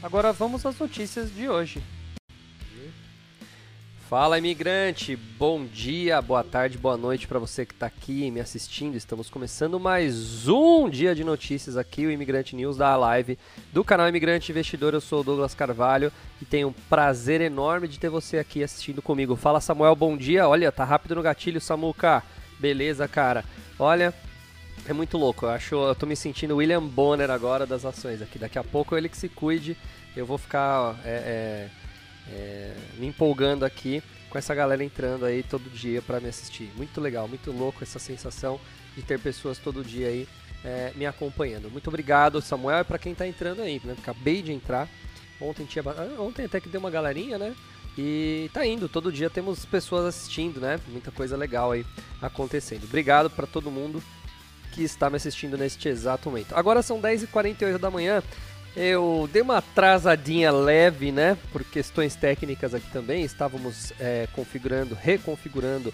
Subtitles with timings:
[0.00, 1.82] Agora vamos às notícias de hoje.
[4.08, 8.96] Fala imigrante, bom dia, boa tarde, boa noite para você que está aqui me assistindo.
[8.96, 13.36] Estamos começando mais um dia de notícias aqui, o Imigrante News da live
[13.70, 14.94] do canal Imigrante Investidor.
[14.94, 19.02] Eu sou o Douglas Carvalho e tenho um prazer enorme de ter você aqui assistindo
[19.02, 19.36] comigo.
[19.36, 20.48] Fala Samuel, bom dia.
[20.48, 22.22] Olha, tá rápido no gatilho, Samuca.
[22.58, 23.44] Beleza, cara.
[23.78, 24.14] Olha,
[24.88, 25.44] é muito louco.
[25.44, 28.38] Eu acho, eu tô me sentindo William Bonner agora das ações aqui.
[28.38, 29.76] Daqui a pouco ele que se cuide.
[30.16, 31.68] Eu vou ficar é,
[32.30, 36.70] é, é, me empolgando aqui com essa galera entrando aí todo dia para me assistir.
[36.74, 38.58] Muito legal, muito louco essa sensação
[38.96, 40.26] de ter pessoas todo dia aí
[40.64, 41.70] é, me acompanhando.
[41.70, 43.94] Muito obrigado, Samuel, e para quem está entrando aí, né?
[43.98, 44.88] Acabei de entrar.
[45.38, 47.54] Ontem tinha, ah, ontem até que deu uma galerinha, né?
[47.96, 50.80] E tá indo, todo dia temos pessoas assistindo, né?
[50.88, 51.84] Muita coisa legal aí
[52.22, 52.84] acontecendo.
[52.84, 54.02] Obrigado para todo mundo
[54.78, 56.54] que está me assistindo neste exato momento.
[56.54, 58.22] Agora são 10h48 da manhã.
[58.76, 61.36] Eu dei uma atrasadinha leve, né?
[61.50, 63.24] Por questões técnicas aqui também.
[63.24, 65.92] Estávamos é, configurando, reconfigurando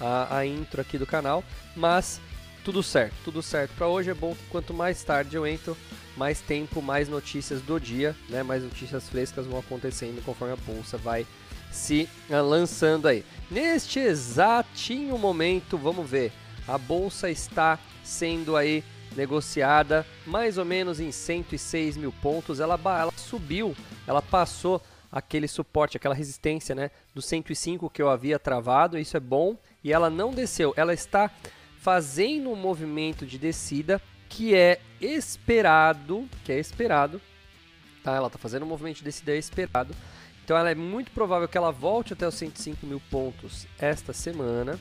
[0.00, 1.44] a, a intro aqui do canal.
[1.76, 2.22] Mas
[2.64, 3.72] tudo certo, tudo certo.
[3.76, 5.76] Para hoje é bom que quanto mais tarde eu entro,
[6.16, 8.42] mais tempo, mais notícias do dia, né?
[8.42, 11.26] Mais notícias frescas vão acontecendo conforme a bolsa vai
[11.70, 13.26] se uh, lançando aí.
[13.50, 16.32] Neste exatinho momento, vamos ver,
[16.66, 18.84] a bolsa está sendo aí
[19.16, 22.60] negociada mais ou menos em 106 mil pontos.
[22.60, 28.38] Ela, ela subiu, ela passou aquele suporte, aquela resistência né, do 105 que eu havia
[28.38, 31.30] travado, isso é bom, e ela não desceu, ela está
[31.78, 37.20] fazendo um movimento de descida que é esperado, que é esperado,
[38.02, 38.14] tá?
[38.14, 39.94] Ela está fazendo um movimento de descida esperado,
[40.42, 44.80] então ela é muito provável que ela volte até os 105 mil pontos esta semana,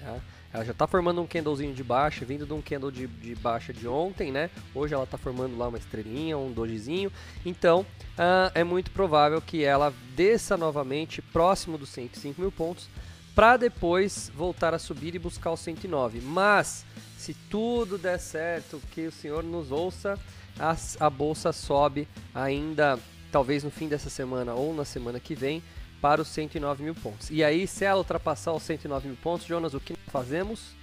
[0.00, 0.18] tá?
[0.56, 3.74] Ela já está formando um candlezinho de baixa, vindo de um candle de, de baixa
[3.74, 4.48] de ontem, né?
[4.74, 7.12] Hoje ela está formando lá uma estrelinha, um dojizinho.
[7.44, 12.88] Então, uh, é muito provável que ela desça novamente próximo dos 105 mil pontos
[13.34, 16.22] para depois voltar a subir e buscar os 109.
[16.22, 16.86] Mas,
[17.18, 20.18] se tudo der certo, que o senhor nos ouça,
[20.58, 22.98] a, a bolsa sobe ainda,
[23.30, 25.62] talvez no fim dessa semana ou na semana que vem,
[26.00, 27.30] para os 109 mil pontos.
[27.30, 30.74] E aí, se ela ultrapassar os 109 mil pontos, Jonas, o que fazemos?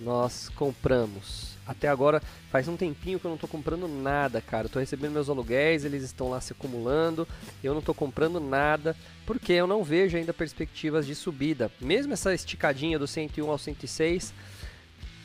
[0.00, 1.52] Nós compramos.
[1.64, 2.20] Até agora,
[2.50, 4.66] faz um tempinho que eu não estou comprando nada, cara.
[4.66, 7.26] Estou recebendo meus aluguéis, eles estão lá se acumulando.
[7.62, 11.70] Eu não estou comprando nada, porque eu não vejo ainda perspectivas de subida.
[11.80, 14.34] Mesmo essa esticadinha do 101 ao 106,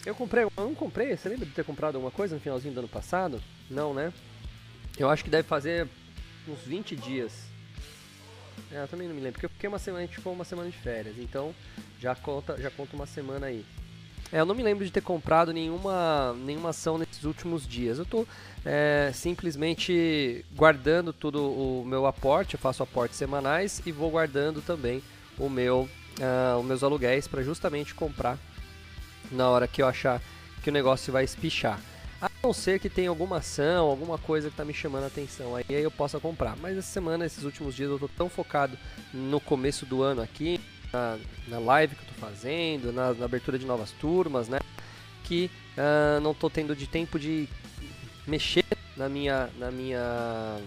[0.06, 1.18] eu comprei, eu não comprei.
[1.18, 3.42] Você lembra de ter comprado alguma coisa no finalzinho do ano passado?
[3.70, 4.14] Não, né?
[4.98, 5.88] Eu acho que deve fazer
[6.52, 7.48] uns 20 dias
[8.72, 10.44] é, eu também não me lembro, porque eu fiquei uma semana, a gente ficou uma
[10.44, 11.54] semana de férias, então
[12.00, 13.66] já conta, já conta uma semana aí.
[14.32, 17.98] É, eu não me lembro de ter comprado nenhuma, nenhuma ação nesses últimos dias.
[17.98, 18.28] Eu estou
[18.66, 25.02] é, simplesmente guardando todo o meu aporte, eu faço aportes semanais e vou guardando também
[25.40, 25.88] o meu,
[26.20, 28.38] uh, os meus aluguéis para justamente comprar
[29.32, 30.22] na hora que eu achar
[30.62, 31.80] que o negócio vai espichar.
[32.20, 35.56] A não ser que tenha alguma ação, alguma coisa que está me chamando a atenção,
[35.56, 36.58] aí, aí eu possa comprar.
[36.58, 38.78] Mas essa semana, esses últimos dias, eu estou tão focado
[39.14, 40.60] no começo do ano aqui,
[40.92, 44.60] na, na live que eu estou fazendo, na, na, abertura de novas turmas, né?
[45.26, 47.48] Que uh, não estou tendo de tempo de
[48.26, 50.60] mexer na minha, na minha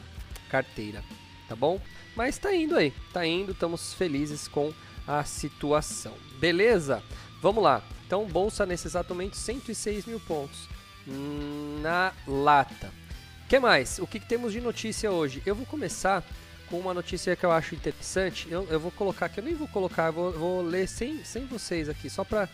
[0.49, 1.03] carteira,
[1.49, 1.81] tá bom?
[2.15, 4.73] Mas está indo aí, está indo, estamos felizes com
[5.05, 6.15] a situação.
[6.39, 7.03] Beleza?
[7.43, 7.83] Vamos lá.
[8.07, 10.69] Então, bolsa nesse exato momento, 106 mil pontos
[11.07, 12.91] na lata.
[13.49, 13.99] que mais?
[13.99, 15.43] O que, que, temos de notícia hoje?
[15.45, 16.25] Eu vou começar
[16.69, 18.47] com uma notícia que eu acho interessante.
[18.51, 21.47] Eu, eu vou colocar aqui, eu nem vou colocar, eu vou, vou ler sem, sem
[21.47, 22.49] vocês aqui, só para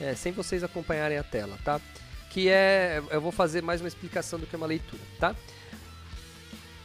[0.00, 1.80] é, sem vocês acompanharem a tela, tá?
[2.30, 5.34] Que é, eu vou fazer mais uma explicação do que uma leitura, tá?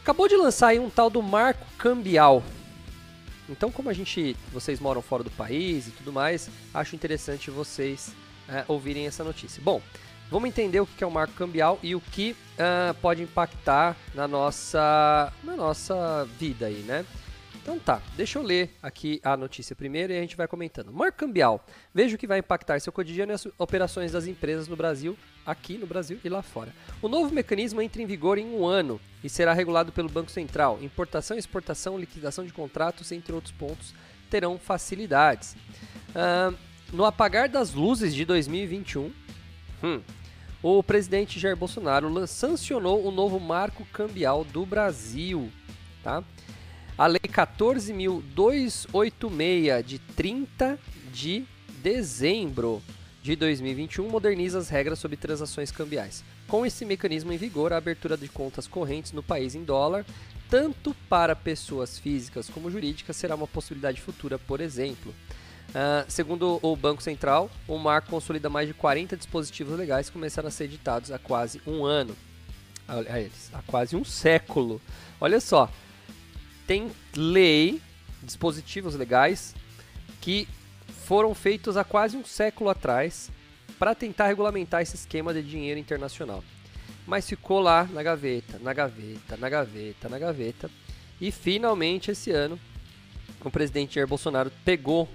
[0.02, 2.44] Acabou de lançar aí um tal do marco cambial.
[3.50, 8.14] Então, como a gente, vocês moram fora do país e tudo mais, acho interessante vocês
[8.48, 9.62] é, ouvirem essa notícia.
[9.64, 9.82] Bom,
[10.30, 14.28] Vamos entender o que é o marco cambial e o que uh, pode impactar na
[14.28, 17.06] nossa, na nossa vida aí, né?
[17.68, 20.92] Então tá, deixa eu ler aqui a notícia primeiro e a gente vai comentando.
[20.92, 21.66] Marco cambial.
[21.94, 25.78] Veja o que vai impactar seu cotidiano e as operações das empresas no Brasil, aqui
[25.78, 26.74] no Brasil e lá fora.
[27.02, 30.80] O novo mecanismo entra em vigor em um ano e será regulado pelo Banco Central.
[30.82, 33.94] Importação, exportação, liquidação de contratos, entre outros pontos,
[34.30, 35.56] terão facilidades.
[36.10, 36.58] Uh,
[36.94, 39.12] no apagar das luzes de 2021,
[39.84, 40.02] hum,
[40.62, 45.52] o presidente Jair Bolsonaro sancionou o novo marco cambial do Brasil.
[46.04, 46.24] Tá?
[46.98, 50.80] A Lei 14.286, de 30
[51.14, 51.46] de
[51.84, 52.82] dezembro
[53.22, 56.24] de 2021, moderniza as regras sobre transações cambiais.
[56.48, 60.04] Com esse mecanismo em vigor, a abertura de contas correntes no país em dólar,
[60.50, 65.14] tanto para pessoas físicas como jurídicas, será uma possibilidade futura, por exemplo.
[65.70, 70.48] Uh, segundo o Banco Central, o marco consolida mais de 40 dispositivos legais que começaram
[70.48, 72.16] a ser editados há quase um ano.
[72.88, 74.82] Olha eles, há quase um século.
[75.20, 75.70] Olha só,
[76.66, 77.82] tem lei,
[78.24, 79.54] dispositivos legais
[80.22, 80.48] que
[81.06, 83.30] foram feitos há quase um século atrás
[83.78, 86.44] para tentar regulamentar esse esquema de dinheiro internacional.
[87.06, 90.70] Mas ficou lá na gaveta, na gaveta, na gaveta, na gaveta.
[91.20, 92.60] E finalmente esse ano
[93.44, 95.08] o presidente Jair Bolsonaro pegou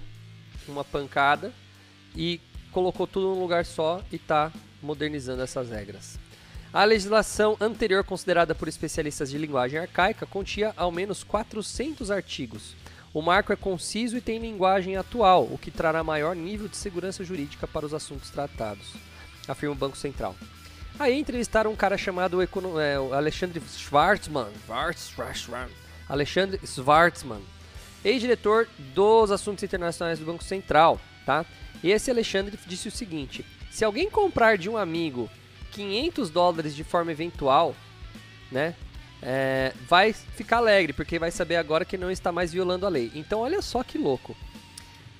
[0.71, 1.53] uma pancada
[2.15, 2.39] e
[2.71, 4.51] colocou tudo num lugar só e está
[4.81, 6.19] modernizando essas regras.
[6.73, 12.75] A legislação anterior, considerada por especialistas de linguagem arcaica, continha ao menos 400 artigos.
[13.13, 17.23] O marco é conciso e tem linguagem atual, o que trará maior nível de segurança
[17.23, 18.93] jurídica para os assuntos tratados,
[19.47, 20.35] afirma o Banco Central.
[20.97, 22.47] Aí entrevistaram um cara chamado é,
[23.15, 24.47] Alexandre Schwartzman,
[26.09, 27.41] Alexandre Schwartzman,
[28.03, 31.45] ex-diretor dos assuntos internacionais do Banco Central, tá?
[31.83, 35.29] Esse Alexandre disse o seguinte: se alguém comprar de um amigo
[35.71, 37.75] 500 dólares de forma eventual,
[38.51, 38.75] né?
[39.25, 43.09] É, vai ficar alegre, porque vai saber agora que não está mais violando a lei.
[43.15, 44.35] Então, olha só que louco.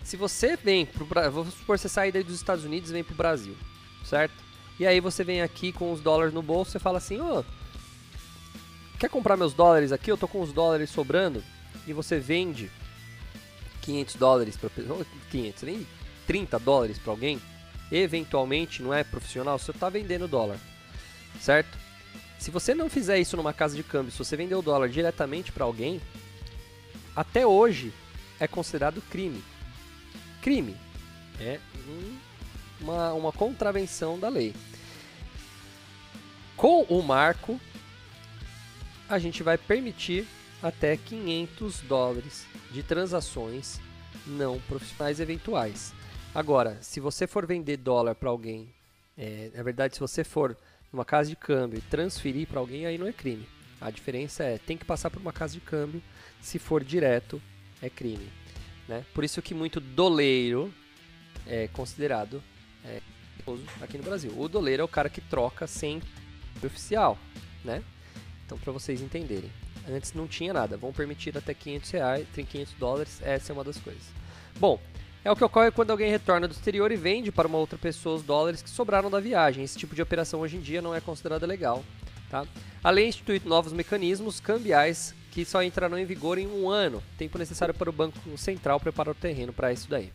[0.04, 3.56] Se você vem pro vamos supor você sair dos Estados Unidos e vem pro Brasil,
[4.04, 4.36] certo?
[4.78, 7.46] E aí você vem aqui com os dólares no bolso e fala assim, ô, oh,
[9.00, 10.12] quer comprar meus dólares aqui?
[10.12, 11.42] Eu tô com os dólares sobrando.
[11.88, 12.72] E você vende
[13.82, 14.70] 500 dólares para
[15.30, 15.88] 500, vende
[16.26, 17.42] 30 dólares para alguém
[17.92, 20.58] eventualmente não é profissional, você está vendendo dólar,
[21.40, 21.78] certo?
[22.40, 25.52] Se você não fizer isso numa casa de câmbio, se você vender o dólar diretamente
[25.52, 26.02] para alguém,
[27.16, 27.94] até hoje
[28.40, 29.44] é considerado crime.
[30.42, 30.76] Crime
[31.40, 32.18] é um,
[32.82, 34.54] uma, uma contravenção da lei.
[36.58, 37.60] Com o marco,
[39.08, 40.28] a gente vai permitir
[40.64, 43.80] até 500 dólares de transações
[44.26, 45.94] não profissionais eventuais.
[46.34, 48.74] Agora, se você for vender dólar para alguém,
[49.18, 50.58] é, na verdade, se você for
[50.92, 53.48] numa casa de câmbio e transferir para alguém, aí não é crime.
[53.82, 56.02] A diferença é, tem que passar por uma casa de câmbio,
[56.42, 57.42] se for direto,
[57.82, 58.32] é crime.
[58.88, 59.06] Né?
[59.14, 60.74] Por isso que muito doleiro
[61.46, 62.42] é considerado
[62.86, 63.02] é,
[63.82, 64.34] aqui no Brasil.
[64.38, 66.02] O doleiro é o cara que troca sem
[66.64, 67.18] oficial,
[67.64, 67.84] né?
[68.46, 69.52] Então, para vocês entenderem.
[69.90, 70.78] Antes não tinha nada.
[70.78, 73.20] Vão permitir até 500 reais, 500 dólares.
[73.22, 74.04] Essa é uma das coisas.
[74.60, 74.80] Bom,
[75.24, 78.16] é o que ocorre quando alguém retorna do exterior e vende para uma outra pessoa
[78.16, 79.64] os dólares que sobraram da viagem.
[79.64, 81.84] Esse tipo de operação hoje em dia não é considerada legal.
[82.30, 82.46] Tá?
[82.84, 87.38] Além de instituir novos mecanismos cambiais que só entrarão em vigor em um ano, tempo
[87.38, 90.12] necessário para o Banco Central preparar o terreno para isso daí.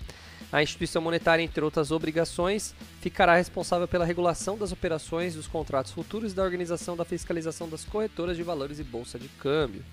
[0.50, 6.32] A instituição monetária, entre outras obrigações, ficará responsável pela regulação das operações dos contratos futuros
[6.32, 9.84] e da organização da fiscalização das corretoras de valores e bolsa de câmbio.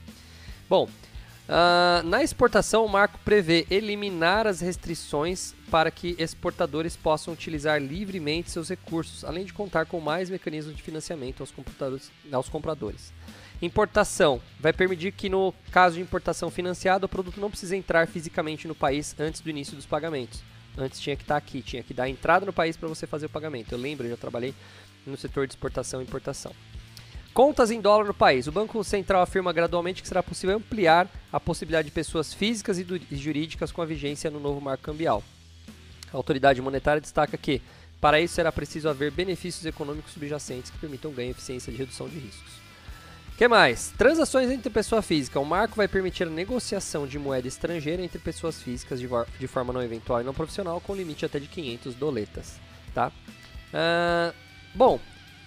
[0.70, 0.90] Bom,
[1.48, 8.50] Uh, na exportação, o marco prevê eliminar as restrições para que exportadores possam utilizar livremente
[8.50, 11.54] seus recursos, além de contar com mais mecanismos de financiamento aos,
[12.32, 13.14] aos compradores.
[13.62, 18.68] Importação vai permitir que, no caso de importação financiada, o produto não precise entrar fisicamente
[18.68, 20.44] no país antes do início dos pagamentos.
[20.78, 23.30] Antes tinha que estar aqui, tinha que dar entrada no país para você fazer o
[23.30, 23.72] pagamento.
[23.72, 24.54] Eu lembro, eu já trabalhei
[25.08, 26.52] no setor de exportação e importação.
[27.34, 28.48] Contas em dólar no país.
[28.48, 32.86] O Banco Central afirma gradualmente que será possível ampliar a possibilidade de pessoas físicas e
[33.12, 35.24] jurídicas com a vigência no novo marco cambial.
[36.14, 37.62] A autoridade monetária destaca que,
[38.00, 42.20] para isso, será preciso haver benefícios econômicos subjacentes que permitam ganho, eficiência e redução de
[42.20, 42.65] riscos.
[43.38, 43.92] Que mais?
[43.98, 45.40] Transações entre pessoa física.
[45.40, 49.74] O marco vai permitir a negociação de moeda estrangeira entre pessoas físicas de, de forma
[49.74, 52.60] não eventual e não profissional, com limite até de 500 doletas.
[52.94, 53.12] Tá?
[53.74, 54.34] Uh,
[54.74, 55.02] bom,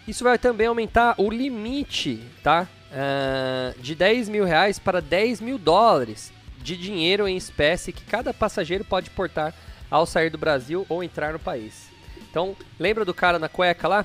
[0.06, 2.68] isso vai também aumentar o limite, tá?
[2.90, 8.34] Uh, de 10 mil reais para 10 mil dólares de dinheiro em espécie que cada
[8.34, 9.54] passageiro pode portar
[9.90, 11.88] ao sair do Brasil ou entrar no país.
[12.30, 14.04] Então, lembra do cara na cueca lá?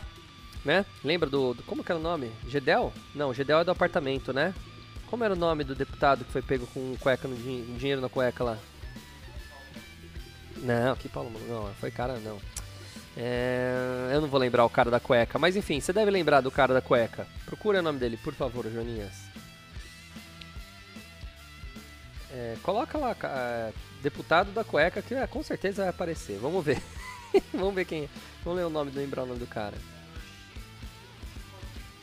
[0.63, 0.85] Né?
[1.03, 2.31] Lembra do, do como que era o nome?
[2.47, 2.93] Gedel?
[3.13, 4.53] Não, Gedel é do apartamento, né?
[5.07, 8.09] Como era o nome do deputado que foi pego com cueca no din dinheiro na
[8.09, 8.57] cueca lá?
[10.57, 12.39] Não, que Paulo Não, foi cara, não.
[13.15, 16.49] É, eu não vou lembrar o cara da cueca, mas enfim, você deve lembrar do
[16.49, 17.27] cara da cueca.
[17.45, 19.13] Procura o nome dele, por favor, Joninhas.
[22.31, 26.39] É, coloca lá, é, deputado da cueca, que é, com certeza vai aparecer.
[26.39, 26.81] Vamos ver.
[27.53, 28.09] Vamos ver quem é.
[28.43, 29.77] Vamos ler o nome, lembrar o nome do cara.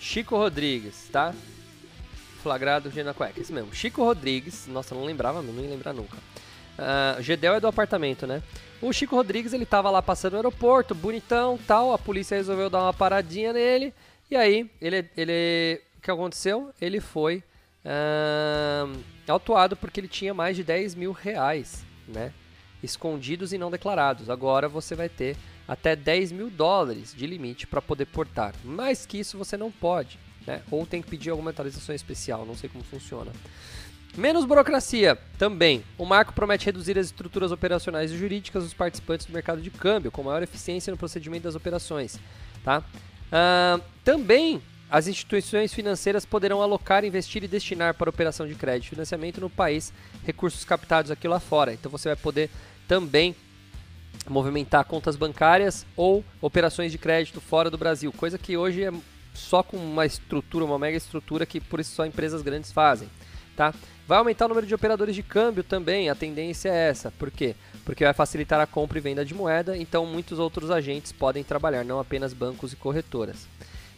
[0.01, 1.35] Chico Rodrigues, tá?
[2.43, 3.73] Flagrado na cueca, isso mesmo.
[3.75, 6.17] Chico Rodrigues, nossa, não lembrava, não ia lembrar nunca.
[6.17, 8.43] Uh, Gedel é do apartamento, né?
[8.81, 11.93] O Chico Rodrigues, ele tava lá passando no aeroporto, bonitão, tal.
[11.93, 13.93] A polícia resolveu dar uma paradinha nele.
[14.31, 16.73] E aí, ele, ele, o que aconteceu?
[16.81, 17.45] Ele foi
[17.85, 22.33] uh, autuado porque ele tinha mais de 10 mil reais, né?
[22.83, 24.31] Escondidos e não declarados.
[24.31, 25.37] Agora você vai ter
[25.71, 28.53] até 10 mil dólares de limite para poder portar.
[28.65, 30.63] Mais que isso você não pode, né?
[30.69, 33.31] Ou tem que pedir alguma atualização especial, não sei como funciona.
[34.17, 35.85] Menos burocracia, também.
[35.97, 40.11] O marco promete reduzir as estruturas operacionais e jurídicas dos participantes do mercado de câmbio,
[40.11, 42.19] com maior eficiência no procedimento das operações.
[42.65, 42.81] Tá?
[42.81, 44.61] Uh, também
[44.91, 49.49] as instituições financeiras poderão alocar, investir e destinar para operação de crédito e financiamento no
[49.49, 49.93] país
[50.27, 51.73] recursos captados aqui lá fora.
[51.73, 52.51] Então você vai poder
[52.89, 53.37] também
[54.29, 58.93] movimentar contas bancárias ou operações de crédito fora do Brasil, coisa que hoje é
[59.35, 63.09] só com uma estrutura, uma mega estrutura que por isso só empresas grandes fazem.
[63.57, 63.75] Tá?
[64.07, 67.11] Vai aumentar o número de operadores de câmbio também, a tendência é essa.
[67.11, 67.55] Por quê?
[67.85, 71.85] Porque vai facilitar a compra e venda de moeda, então muitos outros agentes podem trabalhar,
[71.85, 73.47] não apenas bancos e corretoras.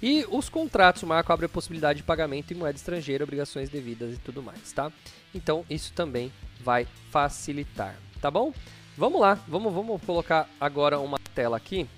[0.02, 4.12] E os contratos, o marco abre a possibilidade de pagamento em moeda estrangeira, obrigações devidas
[4.14, 4.90] e tudo mais, tá?
[5.32, 8.52] Então isso também vai facilitar, tá bom?
[8.96, 11.88] Vamos lá, vamos, vamos colocar agora uma tela aqui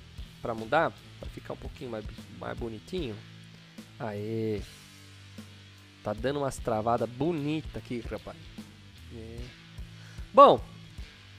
[0.40, 2.04] para mudar, para ficar um pouquinho mais,
[2.38, 3.16] mais bonitinho.
[3.98, 4.60] Aê!
[6.04, 8.36] Tá dando umas travadas bonitas aqui, rapaz.
[9.16, 9.38] É.
[10.32, 10.60] Bom,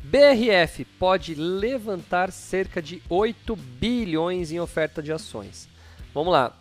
[0.03, 5.69] BRF pode levantar cerca de 8 bilhões em oferta de ações.
[6.13, 6.53] Vamos lá.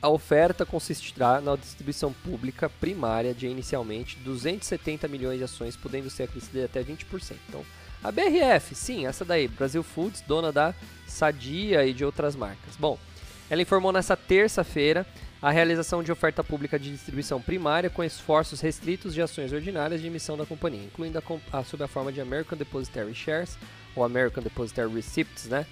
[0.00, 6.24] A oferta consistirá na distribuição pública primária de inicialmente 270 milhões de ações, podendo ser
[6.24, 7.36] acrescida até 20%.
[7.48, 7.64] Então,
[8.02, 10.74] a BRF, sim, essa daí, Brasil Foods, dona da
[11.06, 12.76] Sadia e de outras marcas.
[12.78, 12.98] Bom,
[13.50, 15.06] ela informou nessa terça-feira
[15.40, 20.06] a realização de oferta pública de distribuição primária com esforços restritos de ações ordinárias de
[20.06, 23.58] emissão da companhia, incluindo a, a sob a forma de American Depositary Shares
[23.94, 25.66] ou American Depositary Receipts, né?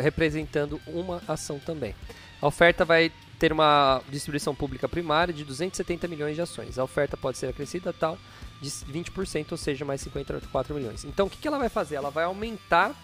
[0.00, 1.94] representando uma ação também.
[2.40, 6.78] A oferta vai ter uma distribuição pública primária de 270 milhões de ações.
[6.78, 8.18] A oferta pode ser acrescida tal
[8.60, 11.04] de 20%, ou seja, mais 54 milhões.
[11.04, 11.94] Então, o que, que ela vai fazer?
[11.96, 12.94] Ela vai aumentar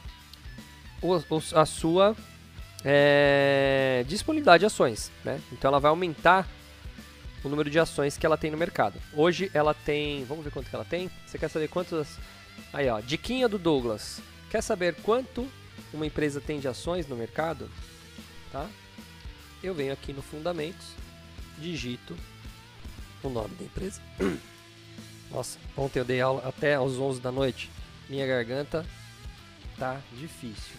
[1.01, 2.17] o, o, a sua
[2.85, 5.11] é, disponibilidade de ações.
[5.25, 5.41] Né?
[5.53, 6.49] Então ela vai aumentar
[7.43, 9.01] o número de ações que ela tem no mercado.
[9.15, 10.25] Hoje ela tem.
[10.25, 11.11] Vamos ver quanto que ela tem?
[11.27, 12.19] Você quer saber quantas.
[12.73, 14.21] Aí, ó, diquinha do Douglas.
[14.51, 15.49] Quer saber quanto
[15.93, 17.69] uma empresa tem de ações no mercado?
[18.53, 18.69] Tá?
[19.63, 20.89] Eu venho aqui no Fundamentos,
[21.59, 22.17] digito
[23.23, 24.01] o nome da empresa.
[25.35, 27.69] Nossa, ontem eu dei aula até às 11 da noite.
[28.09, 28.87] Minha garganta
[29.77, 30.77] tá difícil.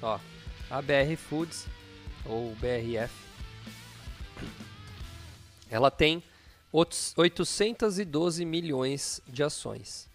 [0.00, 0.18] Ó,
[0.70, 1.66] a BR Foods,
[2.24, 3.12] ou BRF,
[5.70, 6.22] ela tem
[6.72, 10.08] 812 milhões de ações,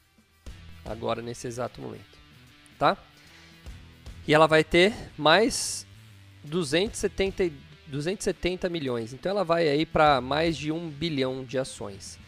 [0.83, 2.17] agora nesse exato momento,
[2.79, 2.97] tá?
[4.27, 5.85] E ela vai ter mais
[6.43, 7.51] 270,
[7.87, 12.19] 270 milhões, então ela vai aí para mais de 1 bilhão de ações.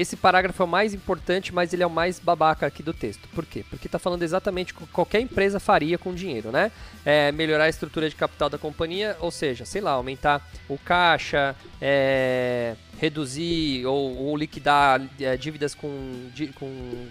[0.00, 3.28] esse parágrafo é o mais importante, mas ele é o mais babaca aqui do texto.
[3.34, 3.64] Por quê?
[3.68, 6.70] Porque está falando exatamente o que qualquer empresa faria com dinheiro, né?
[7.04, 11.56] É, melhorar a estrutura de capital da companhia, ou seja, sei lá, aumentar o caixa,
[11.80, 17.06] é, reduzir ou, ou liquidar é, dívidas com, com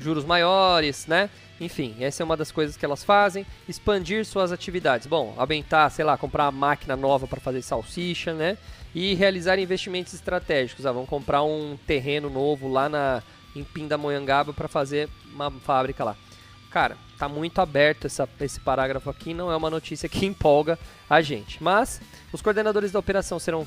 [0.00, 1.30] juros maiores, né?
[1.60, 3.46] Enfim, essa é uma das coisas que elas fazem.
[3.68, 5.06] Expandir suas atividades.
[5.06, 8.58] Bom, aumentar, sei lá, comprar uma máquina nova para fazer salsicha, né?
[8.94, 10.84] E realizar investimentos estratégicos.
[10.84, 13.22] Ah, vamos comprar um terreno novo lá na,
[13.54, 16.16] em Pindamonhangaba para fazer uma fábrica lá.
[16.70, 21.22] Cara, tá muito aberto essa, esse parágrafo aqui, não é uma notícia que empolga a
[21.22, 21.62] gente.
[21.62, 22.00] Mas
[22.32, 23.66] os coordenadores da operação serão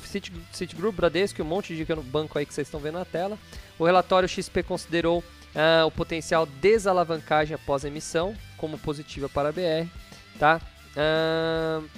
[0.52, 3.36] Citigroup, Bradesco e um monte de banco aí que vocês estão vendo na tela.
[3.78, 9.88] O relatório XP considerou uh, o potencial desalavancagem após emissão como positiva para a BR,
[10.38, 10.60] tá?
[10.90, 11.88] Uh,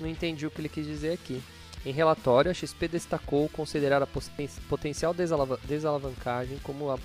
[0.00, 1.42] não entendi o que ele quis dizer aqui.
[1.84, 4.08] Em relatório, a XP destacou considerar a
[4.68, 6.98] potencial desalav desalavancagem como a,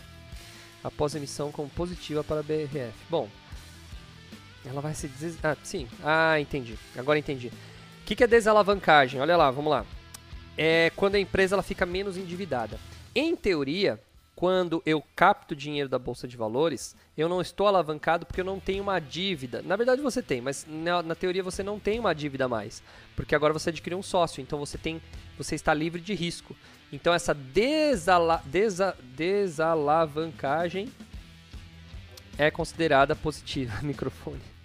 [0.84, 2.94] após emissão como positiva para a BRF.
[3.10, 3.28] Bom,
[4.66, 5.10] ela vai se.
[5.44, 5.88] Ah, sim.
[6.04, 6.78] Ah, entendi.
[6.96, 7.48] Agora entendi.
[7.48, 9.20] O que, que é desalavancagem?
[9.20, 9.86] Olha lá, vamos lá.
[10.58, 12.80] É quando a empresa ela fica menos endividada.
[13.20, 14.00] Em teoria,
[14.36, 18.60] quando eu capto dinheiro da bolsa de valores, eu não estou alavancado porque eu não
[18.60, 19.64] tenho uma dívida.
[19.64, 22.84] Na verdade você tem, mas na, na teoria você não tem uma dívida mais,
[23.16, 25.02] porque agora você adquiriu um sócio, então você tem,
[25.36, 26.56] você está livre de risco.
[26.94, 30.94] Então essa desala, desa, desalavancagem
[32.38, 33.74] é considerada positiva.
[33.82, 34.57] Microfone.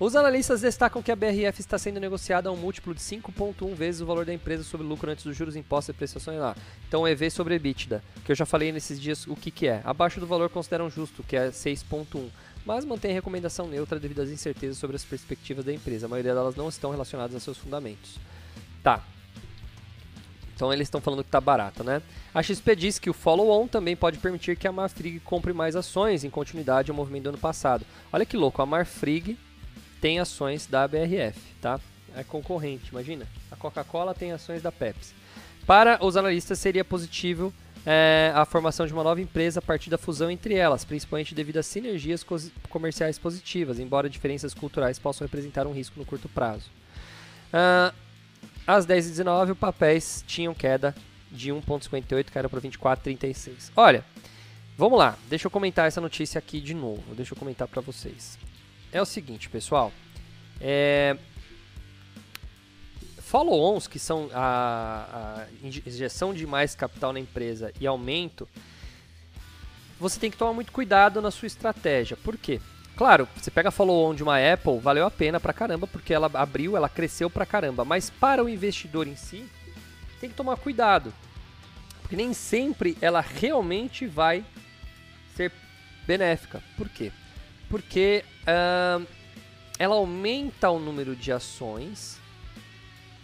[0.00, 4.00] Os analistas destacam que a BRF está sendo negociada a um múltiplo de 5,1 vezes
[4.00, 6.56] o valor da empresa sobre lucro antes dos juros, impostos e prestações lá.
[6.88, 9.82] Então, EV sobre EBITDA, que eu já falei nesses dias o que, que é.
[9.84, 12.30] Abaixo do valor consideram justo, que é 6,1
[12.64, 16.06] mas mantém recomendação neutra devido às incertezas sobre as perspectivas da empresa.
[16.06, 18.16] A maioria delas não estão relacionadas a seus fundamentos.
[18.82, 19.04] Tá.
[20.54, 22.02] Então eles estão falando que está barato, né?
[22.34, 26.22] A XP diz que o follow-on também pode permitir que a Marfrig compre mais ações
[26.22, 27.84] em continuidade ao movimento do ano passado.
[28.12, 29.38] Olha que louco, a Marfrig
[30.00, 31.78] tem ações da BRF, tá?
[32.16, 33.26] É concorrente, imagina.
[33.50, 35.14] A Coca-Cola tem ações da Pepsi.
[35.66, 37.52] Para os analistas, seria positivo
[37.86, 41.58] é, a formação de uma nova empresa a partir da fusão entre elas, principalmente devido
[41.58, 42.36] a sinergias co
[42.68, 46.70] comerciais positivas, embora diferenças culturais possam representar um risco no curto prazo.
[47.52, 47.94] Uh,
[48.66, 50.94] às 10h19, os papéis tinham queda
[51.30, 53.70] de 1,58, caíram para 24,36.
[53.76, 54.04] Olha,
[54.76, 58.38] vamos lá, deixa eu comentar essa notícia aqui de novo, deixa eu comentar para vocês
[58.92, 59.92] é o seguinte, pessoal.
[60.60, 61.16] É...
[63.18, 68.48] Follow-ons, que são a, a injeção de mais capital na empresa e aumento,
[70.00, 72.16] você tem que tomar muito cuidado na sua estratégia.
[72.16, 72.60] Por quê?
[72.96, 76.76] Claro, você pega follow-on de uma Apple, valeu a pena pra caramba, porque ela abriu,
[76.76, 77.84] ela cresceu pra caramba.
[77.84, 79.48] Mas para o investidor em si,
[80.20, 81.12] tem que tomar cuidado.
[82.02, 84.44] Porque nem sempre ela realmente vai
[85.36, 85.52] ser
[86.06, 86.62] benéfica.
[86.76, 87.12] Por quê?
[87.70, 89.06] Porque uh,
[89.78, 92.20] ela aumenta o número de ações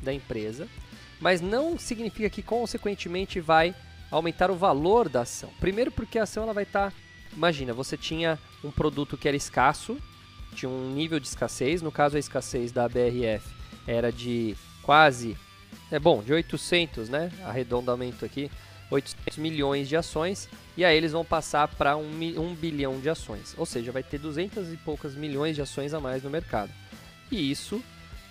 [0.00, 0.68] da empresa,
[1.20, 3.74] mas não significa que consequentemente vai
[4.10, 5.50] aumentar o valor da ação.
[5.58, 6.96] Primeiro porque a ação ela vai estar, tá,
[7.34, 9.98] imagina, você tinha um produto que era escasso,
[10.54, 13.44] tinha um nível de escassez, no caso a escassez da BRF
[13.86, 15.36] era de quase,
[15.90, 18.50] é bom, de 800, né, arredondamento aqui,
[18.90, 23.54] 800 milhões de ações e aí eles vão passar para um, um bilhão de ações,
[23.56, 26.70] ou seja, vai ter 200 e poucas milhões de ações a mais no mercado.
[27.30, 27.82] E isso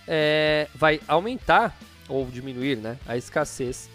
[0.07, 1.75] é, vai aumentar
[2.07, 3.89] ou diminuir né, a escassez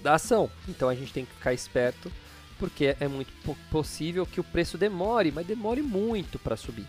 [0.00, 0.50] da ação.
[0.66, 2.10] Então a gente tem que ficar esperto
[2.58, 3.32] porque é muito
[3.70, 6.86] possível que o preço demore, mas demore muito para subir,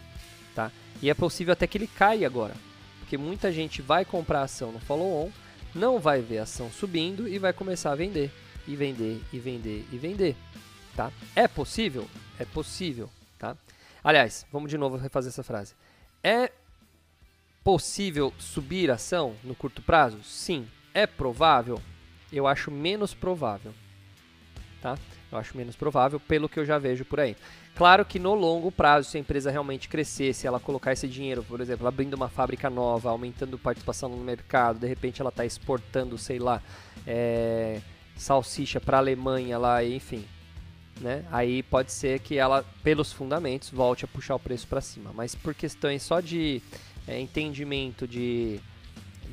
[0.55, 0.71] tá?
[0.99, 2.55] E é possível até que ele caia agora,
[2.99, 5.29] porque muita gente vai comprar ação no follow-on,
[5.75, 8.31] não vai ver a ação subindo e vai começar a vender
[8.69, 10.35] e vender e vender e vender,
[10.95, 11.11] tá?
[11.35, 12.07] É possível?
[12.37, 13.57] É possível, tá?
[14.03, 15.73] Aliás, vamos de novo refazer essa frase.
[16.23, 16.51] É
[17.63, 20.23] possível subir ação no curto prazo?
[20.23, 20.67] Sim.
[20.93, 21.81] É provável?
[22.31, 23.73] Eu acho menos provável,
[24.81, 24.97] tá?
[25.31, 27.35] Eu acho menos provável pelo que eu já vejo por aí.
[27.75, 31.43] Claro que no longo prazo, se a empresa realmente crescer, se ela colocar esse dinheiro,
[31.43, 36.17] por exemplo, abrindo uma fábrica nova, aumentando participação no mercado, de repente ela está exportando,
[36.17, 36.61] sei lá,
[37.05, 37.81] é,
[38.19, 40.25] salsicha para a Alemanha lá, enfim,
[40.99, 41.25] né?
[41.31, 45.11] Aí pode ser que ela, pelos fundamentos, volte a puxar o preço para cima.
[45.13, 46.61] Mas por questões só de
[47.07, 48.59] é, entendimento de,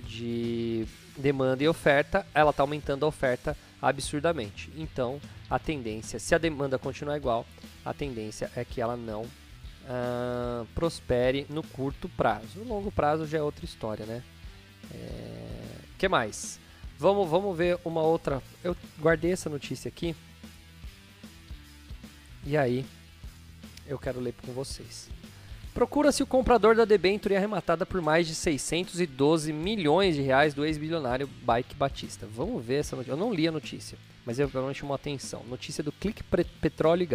[0.06, 4.72] de demanda e oferta, ela está aumentando a oferta absurdamente.
[4.76, 5.20] Então,
[5.50, 7.44] a tendência, se a demanda continuar igual,
[7.84, 12.60] a tendência é que ela não uh, prospere no curto prazo.
[12.60, 14.22] No longo prazo já é outra história, né?
[14.94, 15.78] É...
[15.98, 16.60] que mais?
[16.98, 18.42] Vamos, vamos ver uma outra.
[18.64, 20.14] Eu guardei essa notícia aqui.
[22.44, 22.84] E aí,
[23.86, 25.08] eu quero ler com vocês.
[25.74, 31.28] Procura-se o comprador da debênture arrematada por mais de 612 milhões de reais do ex-bilionário
[31.42, 32.26] Bike Batista.
[32.26, 33.12] Vamos ver essa notícia.
[33.12, 35.42] Eu não li a notícia, mas eu me chamou atenção.
[35.46, 36.24] Notícia do Clique
[36.62, 37.06] Petróleo e.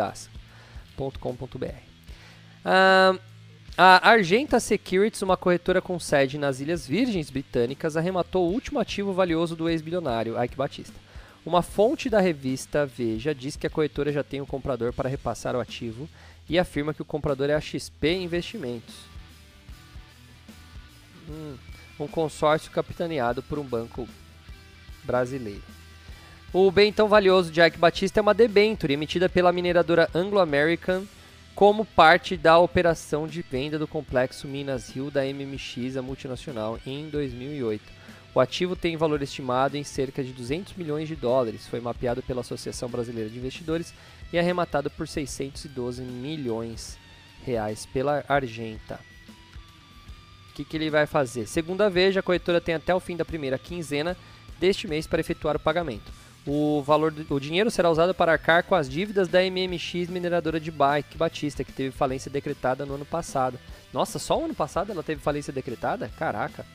[2.64, 3.18] Ah,
[3.78, 9.14] a Argenta Securities, uma corretora com sede nas Ilhas Virgens Britânicas, arrematou o último ativo
[9.14, 10.96] valioso do ex-bilionário Ike Batista.
[11.46, 15.56] Uma fonte da revista Veja diz que a corretora já tem um comprador para repassar
[15.56, 16.08] o ativo
[16.48, 18.96] e afirma que o comprador é a XP Investimentos,
[21.28, 21.56] hum,
[22.00, 24.08] um consórcio capitaneado por um banco
[25.04, 25.64] brasileiro.
[26.54, 31.06] O bem tão valioso de Ike Batista é uma debenture emitida pela mineradora Anglo-American
[31.62, 37.08] como parte da operação de venda do complexo Minas Rio da MMX, a multinacional, em
[37.08, 37.84] 2008.
[38.34, 41.68] O ativo tem valor estimado em cerca de 200 milhões de dólares.
[41.68, 43.94] Foi mapeado pela Associação Brasileira de Investidores
[44.34, 46.98] e arrematado por 612 milhões
[47.46, 49.00] reais pela Argenta.
[50.50, 51.46] O que, que ele vai fazer?
[51.46, 54.18] Segunda vez, a corretora tem até o fim da primeira quinzena
[54.60, 56.12] deste mês para efetuar o pagamento.
[56.46, 60.60] O valor do, o dinheiro será usado para arcar com as dívidas da MMX mineradora
[60.60, 63.60] de Bike Batista, que teve falência decretada no ano passado.
[63.94, 66.10] Nossa, só o ano passado ela teve falência decretada?
[66.18, 66.66] Caraca.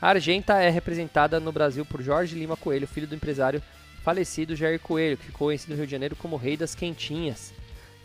[0.00, 3.62] A Argenta é representada no Brasil por Jorge Lima Coelho, filho do empresário
[4.02, 7.54] falecido Jair Coelho, que ficou conhecido no Rio de Janeiro como Rei das Quentinhas.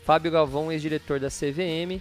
[0.02, 2.00] Fábio Galvão, ex-diretor da CVM,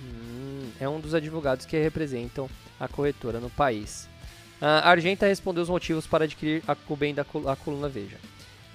[0.00, 2.48] hum, é um dos advogados que representam
[2.80, 4.08] a corretora no país.
[4.58, 8.16] A Argenta respondeu os motivos para adquirir a, bem da coluna Veja.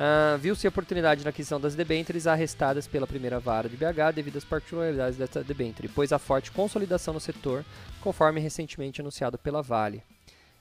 [0.02, 4.38] Uh, Viu-se a oportunidade na aquisição das debêntures arrestadas pela primeira vara de BH devido
[4.38, 7.64] às particularidades dessa debênture, pois a forte consolidação no setor,
[8.00, 9.98] conforme recentemente anunciado pela Vale.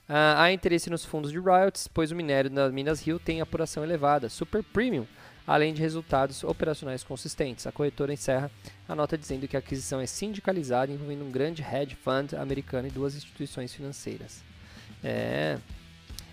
[0.07, 3.83] Uh, há interesse nos fundos de royalties, pois o minério das Minas Rio tem apuração
[3.83, 5.07] elevada, super premium,
[5.47, 7.65] além de resultados operacionais consistentes.
[7.65, 8.51] A corretora encerra
[8.87, 12.91] a nota dizendo que a aquisição é sindicalizada, envolvendo um grande hedge fund americano e
[12.91, 14.43] duas instituições financeiras.
[15.03, 15.57] É.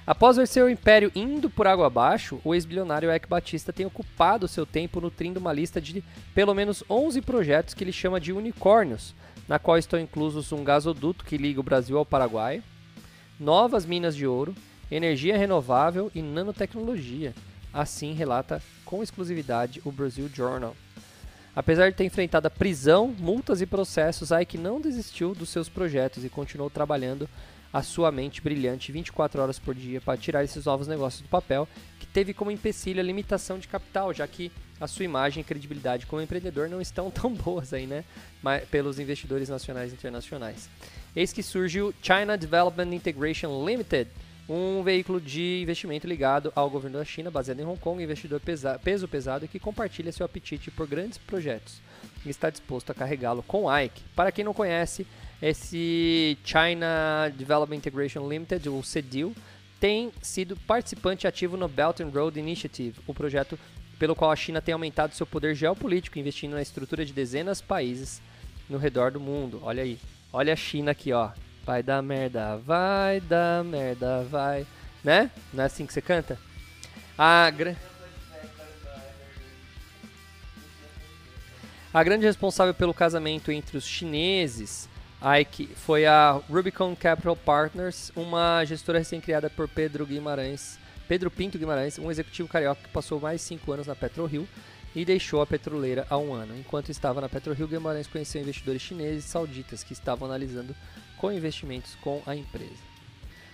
[0.09, 4.64] Após ver seu império indo por água abaixo, o ex-bilionário Eck Batista tem ocupado seu
[4.64, 6.03] tempo nutrindo uma lista de
[6.35, 9.14] pelo menos 11 projetos que ele chama de unicórnios,
[9.47, 12.62] na qual estão inclusos um gasoduto que liga o Brasil ao Paraguai,
[13.38, 14.55] novas minas de ouro,
[14.90, 17.35] energia renovável e nanotecnologia.
[17.71, 20.75] Assim relata com exclusividade o Brazil Journal.
[21.55, 26.25] Apesar de ter enfrentado a prisão, multas e processos, Ike não desistiu dos seus projetos
[26.25, 27.29] e continuou trabalhando
[27.72, 31.68] a sua mente brilhante 24 horas por dia para tirar esses novos negócios do papel,
[31.98, 34.50] que teve como empecilho a limitação de capital, já que
[34.81, 38.04] a sua imagem e credibilidade como empreendedor não estão tão boas aí, né?
[38.42, 40.68] Mas, pelos investidores nacionais e internacionais.
[41.14, 44.09] Eis que surge o China Development Integration Limited,
[44.48, 48.81] um veículo de investimento ligado ao governo da China, baseado em Hong Kong, investidor pesa
[48.83, 51.83] peso pesado que compartilha seu apetite por grandes projetos
[52.24, 54.02] e está disposto a carregá-lo com Ike.
[54.16, 55.07] Para quem não conhece,
[55.40, 59.35] esse China Development Integration Limited, o CEDIL,
[59.81, 63.59] tem sido participante ativo no Belt and Road Initiative, o projeto
[63.98, 67.64] pelo qual a China tem aumentado seu poder geopolítico, investindo na estrutura de dezenas de
[67.64, 68.20] países
[68.68, 69.61] no redor do mundo.
[69.62, 69.98] Olha aí,
[70.33, 71.31] Olha a China aqui, ó.
[71.64, 74.66] Vai dar merda, vai dar merda, vai.
[75.03, 75.31] Né?
[75.53, 76.38] Não é assim que você canta?
[77.16, 77.77] A, gra...
[81.92, 84.88] a grande responsável pelo casamento entre os chineses
[85.20, 90.78] Ike, foi a Rubicon Capital Partners, uma gestora recém-criada por Pedro Guimarães,
[91.09, 94.46] Pedro Pinto Guimarães, um executivo carioca que passou mais 5 anos na PetroRio
[94.94, 96.57] e deixou a petroleira há um ano.
[96.57, 100.74] Enquanto estava na PetroRio, Guimarães conheceu investidores chineses e sauditas que estavam analisando
[101.16, 102.88] co-investimentos com a empresa.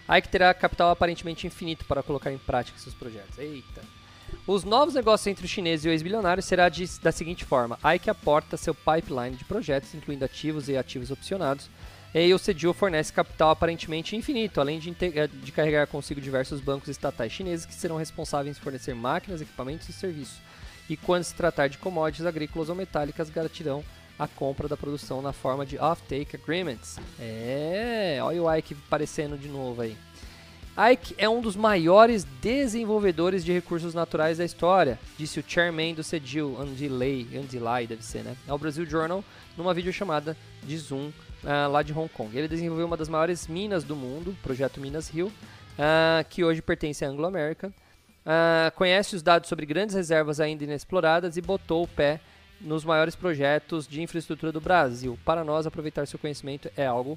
[0.07, 3.39] Ike terá capital aparentemente infinito para colocar em prática seus projetos.
[3.39, 4.04] Eita!
[4.47, 8.11] Os novos negócios entre os chineses e o ex-bilionário será de, da seguinte forma: Ike
[8.11, 11.69] aporta seu pipeline de projetos, incluindo ativos e ativos opcionados,
[12.15, 17.33] e o CDO fornece capital aparentemente infinito, além de, de carregar consigo diversos bancos estatais
[17.33, 20.39] chineses que serão responsáveis por fornecer máquinas, equipamentos e serviços
[20.89, 23.85] e quando se tratar de commodities agrícolas ou metálicas, garantirão
[24.19, 26.99] a compra da produção na forma de off-take agreements.
[27.19, 29.97] É, olha o Ike aparecendo de novo aí.
[30.77, 36.03] Ike é um dos maiores desenvolvedores de recursos naturais da história, disse o chairman do
[36.03, 38.37] CEDIL, Andy Lay, Andy Lai deve ser, né?
[38.49, 39.25] Ao Brasil Journal,
[39.57, 41.13] numa videochamada de Zoom
[41.45, 42.37] uh, lá de Hong Kong.
[42.37, 46.61] Ele desenvolveu uma das maiores minas do mundo, o projeto Minas Rio, uh, que hoje
[46.61, 51.85] pertence à Anglo American, uh, conhece os dados sobre grandes reservas ainda inexploradas e botou
[51.85, 52.21] o pé
[52.61, 55.17] nos maiores projetos de infraestrutura do Brasil.
[55.25, 57.17] Para nós, aproveitar seu conhecimento é algo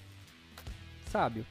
[1.12, 1.44] sábio.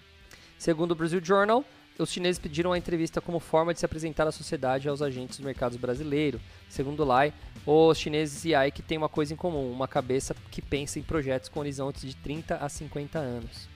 [0.56, 1.64] Segundo o Brasil Journal,
[1.98, 5.38] os chineses pediram a entrevista como forma de se apresentar à sociedade e aos agentes
[5.38, 6.40] dos mercados brasileiros.
[6.68, 7.32] Segundo Lai,
[7.64, 11.48] os chineses e Ike têm uma coisa em comum, uma cabeça que pensa em projetos
[11.48, 13.68] com horizontes de 30 a 50 anos.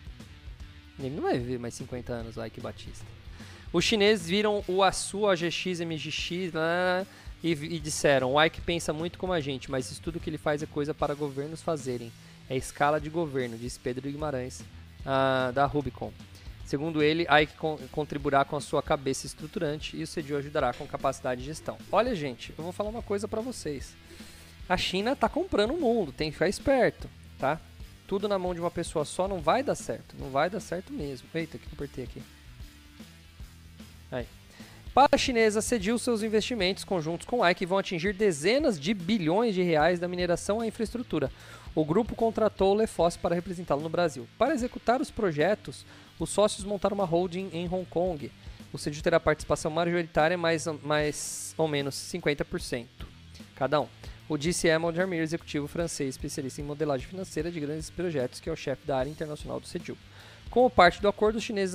[0.98, 3.06] Ele não vai viver mais 50 anos, Ike Batista.
[3.72, 7.06] Os chineses viram o ASU, a GX, MGX né,
[7.42, 10.38] e, e disseram: o Ike pensa muito como a gente, mas isso tudo que ele
[10.38, 12.12] faz é coisa para governos fazerem.
[12.48, 14.60] É escala de governo, diz Pedro Guimarães,
[15.00, 16.12] uh, da Rubicon.
[16.70, 20.86] Segundo ele, Ike con contribuirá com a sua cabeça estruturante e o CDU ajudará com
[20.86, 21.76] capacidade de gestão.
[21.90, 23.96] Olha, gente, eu vou falar uma coisa para vocês.
[24.68, 27.60] A China está comprando o mundo, tem que ficar esperto, tá?
[28.06, 30.92] Tudo na mão de uma pessoa só não vai dar certo, não vai dar certo
[30.92, 31.26] mesmo.
[31.34, 32.22] Eita, que apertei aqui.
[34.12, 34.28] Aí.
[34.94, 39.56] Para a chinesa, cediu seus investimentos conjuntos com a Ike vão atingir dezenas de bilhões
[39.56, 41.32] de reais da mineração à infraestrutura.
[41.74, 44.28] O grupo contratou o Lefosse para representá-lo no Brasil.
[44.38, 45.84] Para executar os projetos,
[46.20, 48.30] os sócios montaram uma holding em Hong Kong.
[48.72, 52.86] O CEDIL terá participação majoritária, mais, mais ou menos 50%,
[53.56, 53.88] cada um.
[54.28, 58.56] O Emil Jarmir, executivo francês especialista em modelagem financeira de grandes projetos, que é o
[58.56, 59.98] chefe da área internacional do CEDIL.
[60.50, 61.74] Como parte do acordo, os chineses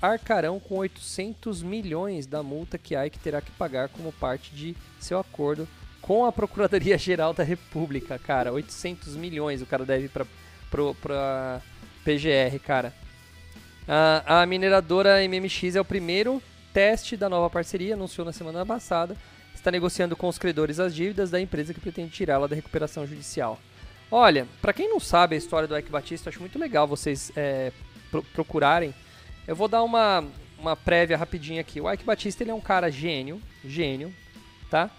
[0.00, 4.76] arcarão com 800 milhões da multa que a Ike terá que pagar como parte de
[5.00, 5.66] seu acordo
[6.00, 8.52] com a Procuradoria-Geral da República, cara.
[8.52, 11.60] 800 milhões o cara deve para
[12.04, 12.94] PGR, cara.
[13.88, 19.16] A, a mineradora MMX é o primeiro teste da nova parceria, anunciou na semana passada.
[19.54, 23.58] Está negociando com os credores as dívidas da empresa que pretende tirá-la da recuperação judicial.
[24.10, 27.72] Olha, para quem não sabe a história do Ike Batista, acho muito legal vocês é,
[28.10, 28.94] pro procurarem.
[29.46, 30.24] Eu vou dar uma,
[30.58, 31.80] uma prévia rapidinha aqui.
[31.80, 34.14] O Ike Batista ele é um cara gênio, gênio,
[34.70, 34.90] tá?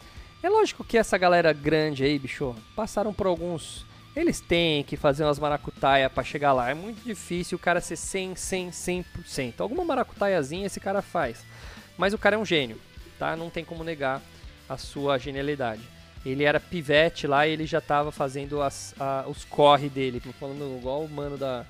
[0.41, 3.85] É lógico que essa galera grande aí, bicho, passaram por alguns
[4.17, 6.71] eles têm que fazer umas maracutaia para chegar lá.
[6.71, 9.53] É muito difícil o cara ser 100, 100, 100%.
[9.59, 11.45] Alguma maracutaiazinha esse cara faz.
[11.95, 12.79] Mas o cara é um gênio,
[13.19, 13.35] tá?
[13.35, 14.19] Não tem como negar
[14.67, 15.83] a sua genialidade.
[16.25, 20.19] Ele era pivete lá e ele já estava fazendo as, a, os corre dele.
[20.39, 21.63] Falando igual o mano da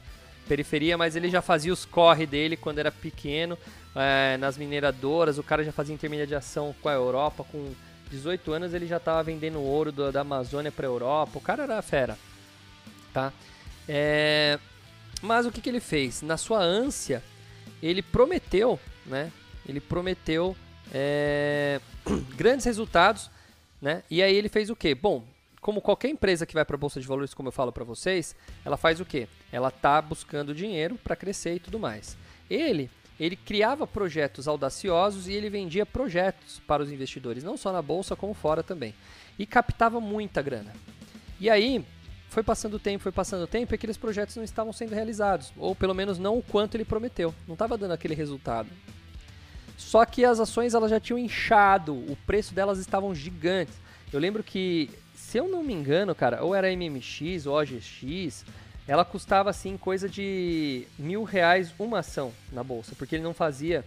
[0.47, 3.57] periferia, mas ele já fazia os corre dele quando era pequeno.
[3.93, 7.43] É, nas mineradoras, o cara já fazia intermediação com a Europa.
[7.51, 7.73] Com
[8.09, 11.37] 18 anos ele já estava vendendo ouro do, da Amazônia para a Europa.
[11.37, 12.17] O cara era fera
[13.17, 13.33] tá?
[13.89, 14.59] É...
[15.23, 16.21] Mas o que, que ele fez?
[16.21, 17.23] Na sua ânsia,
[17.81, 19.31] ele prometeu, né?
[19.67, 20.55] Ele prometeu
[20.93, 21.81] é...
[22.37, 23.31] grandes resultados,
[23.81, 24.03] né?
[24.11, 24.93] E aí ele fez o quê?
[24.93, 25.25] Bom,
[25.59, 28.35] como qualquer empresa que vai para a bolsa de valores, como eu falo para vocês,
[28.63, 29.27] ela faz o quê?
[29.51, 32.15] Ela tá buscando dinheiro para crescer e tudo mais.
[32.47, 32.87] Ele
[33.19, 38.15] ele criava projetos audaciosos e ele vendia projetos para os investidores, não só na bolsa
[38.15, 38.93] como fora também.
[39.39, 40.71] E captava muita grana.
[41.39, 41.83] E aí,
[42.29, 45.51] foi passando o tempo, foi passando o tempo e aqueles projetos não estavam sendo realizados,
[45.57, 48.69] ou pelo menos não o quanto ele prometeu, não estava dando aquele resultado.
[49.77, 53.75] Só que as ações elas já tinham inchado, o preço delas estavam gigantes.
[54.11, 58.43] Eu lembro que, se eu não me engano, cara, ou era MMX ou OGX,
[58.87, 63.85] ela custava assim coisa de mil reais uma ação na bolsa, porque ele não fazia,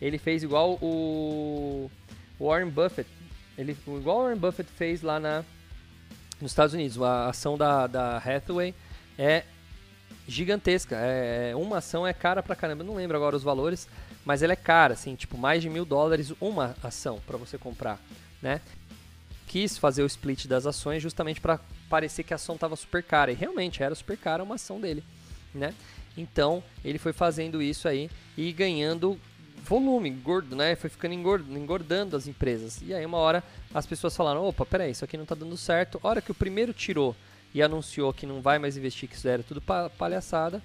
[0.00, 1.90] ele fez igual o
[2.38, 3.08] Warren Buffett,
[3.56, 5.44] ele igual o Warren Buffett fez lá na
[6.40, 7.00] nos Estados Unidos.
[7.00, 8.74] A ação da, da Hathaway
[9.18, 9.44] é
[10.26, 10.96] gigantesca.
[10.96, 12.84] É, é, uma ação é cara pra caramba.
[12.84, 13.88] Não lembro agora os valores,
[14.24, 17.98] mas ela é cara, assim, tipo, mais de mil dólares uma ação para você comprar,
[18.40, 18.60] né?
[19.46, 23.32] Quis fazer o split das ações justamente para parecer que a ação tava super cara.
[23.32, 25.02] E realmente era super cara uma ação dele,
[25.54, 25.74] né?
[26.16, 29.18] Então ele foi fazendo isso aí e ganhando
[29.64, 30.74] volume, gordo, né?
[30.74, 32.80] Foi ficando engordando, engordando as empresas.
[32.82, 33.42] E aí uma hora
[33.72, 36.00] as pessoas falaram, opa, peraí, isso aqui não está dando certo.
[36.02, 37.14] A hora que o primeiro tirou
[37.54, 39.62] e anunciou que não vai mais investir, que isso era tudo
[39.98, 40.62] palhaçada,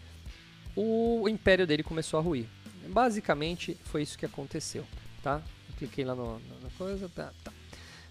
[0.75, 2.47] o império dele começou a ruir.
[2.87, 4.85] Basicamente foi isso que aconteceu,
[5.23, 5.41] tá?
[5.69, 7.51] Eu cliquei lá no, na coisa, tá, tá.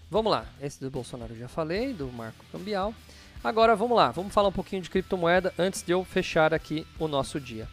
[0.09, 2.93] Vamos lá, esse do Bolsonaro eu já falei, do marco cambial.
[3.43, 7.07] Agora vamos lá, vamos falar um pouquinho de criptomoeda antes de eu fechar aqui o
[7.07, 7.67] nosso dia.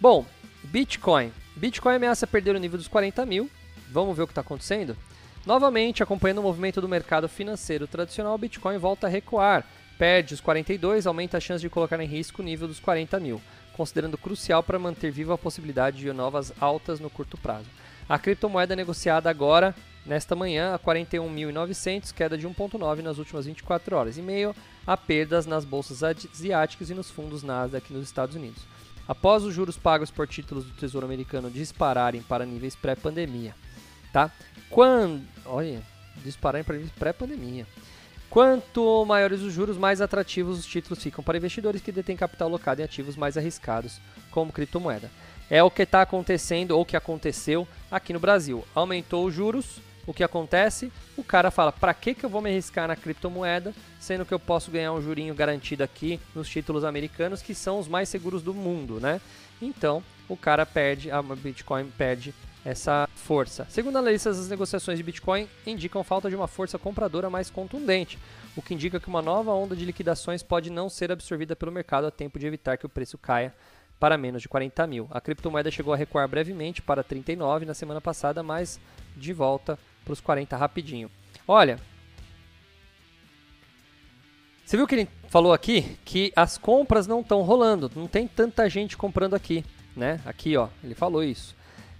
[0.00, 0.26] Bom,
[0.64, 1.32] Bitcoin.
[1.56, 3.50] Bitcoin ameaça perder o nível dos 40 mil.
[3.90, 4.94] Vamos ver o que está acontecendo?
[5.46, 9.64] Novamente, acompanhando o movimento do mercado financeiro tradicional, o Bitcoin volta a recuar.
[9.98, 13.40] Perde os 42, aumenta a chance de colocar em risco o nível dos 40 mil,
[13.74, 17.70] considerando crucial para manter viva a possibilidade de novas altas no curto prazo.
[18.06, 24.18] A criptomoeda negociada agora, nesta manhã, a 41.900, queda de 1,9 nas últimas 24 horas,
[24.18, 24.54] e meio
[24.86, 28.75] a perdas nas bolsas asiáticas e nos fundos Nasdaq nos Estados Unidos
[29.06, 33.54] após os juros pagos por títulos do Tesouro Americano dispararem para níveis pré-pandemia,
[34.12, 34.30] tá?
[34.68, 35.82] Quando, olha,
[36.24, 37.66] dispararem para níveis pré-pandemia.
[38.28, 42.80] Quanto maiores os juros, mais atrativos os títulos ficam para investidores que detêm capital alocado
[42.80, 45.10] em ativos mais arriscados, como criptomoeda.
[45.48, 48.64] É o que está acontecendo, ou que aconteceu aqui no Brasil.
[48.74, 50.92] Aumentou os juros, o que acontece?
[51.16, 54.38] O cara fala: para que, que eu vou me arriscar na criptomoeda, sendo que eu
[54.38, 58.54] posso ganhar um jurinho garantido aqui nos títulos americanos, que são os mais seguros do
[58.54, 59.20] mundo, né?
[59.60, 63.66] Então, o cara perde, a Bitcoin perde essa força.
[63.70, 68.18] Segundo analistas, as negociações de Bitcoin indicam falta de uma força compradora mais contundente,
[68.56, 72.06] o que indica que uma nova onda de liquidações pode não ser absorvida pelo mercado
[72.06, 73.54] a tempo de evitar que o preço caia
[74.00, 75.08] para menos de 40 mil.
[75.10, 78.80] A criptomoeda chegou a recuar brevemente para 39 na semana passada, mas
[79.16, 81.10] de volta para os 40 rapidinho.
[81.46, 81.78] Olha,
[84.64, 88.70] você viu que ele falou aqui que as compras não estão rolando, não tem tanta
[88.70, 89.62] gente comprando aqui,
[89.94, 90.20] né?
[90.24, 91.54] Aqui, ó, ele falou isso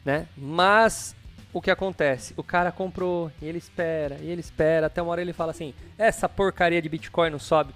[0.07, 0.29] né?
[0.37, 1.16] Mas
[1.53, 2.33] o que acontece?
[2.37, 5.75] O cara comprou e ele espera, e ele espera, até uma hora ele fala assim:
[5.99, 7.75] essa porcaria de Bitcoin não sobe,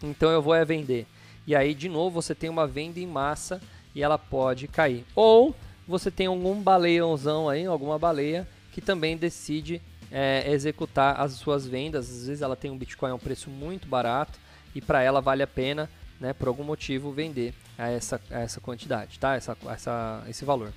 [0.00, 1.06] então eu vou é vender.
[1.46, 3.60] E aí, de novo, você tem uma venda em massa
[3.92, 5.04] e ela pode cair.
[5.16, 5.54] Ou
[5.88, 8.46] você tem algum baleiãozão aí, alguma baleia,
[8.80, 12.10] que também decide é, executar as suas vendas.
[12.10, 14.38] Às vezes ela tem um Bitcoin a um preço muito barato
[14.74, 15.88] e para ela vale a pena,
[16.18, 19.34] né, por algum motivo, vender a essa, a essa quantidade, tá?
[19.34, 20.72] Essa, essa, esse valor.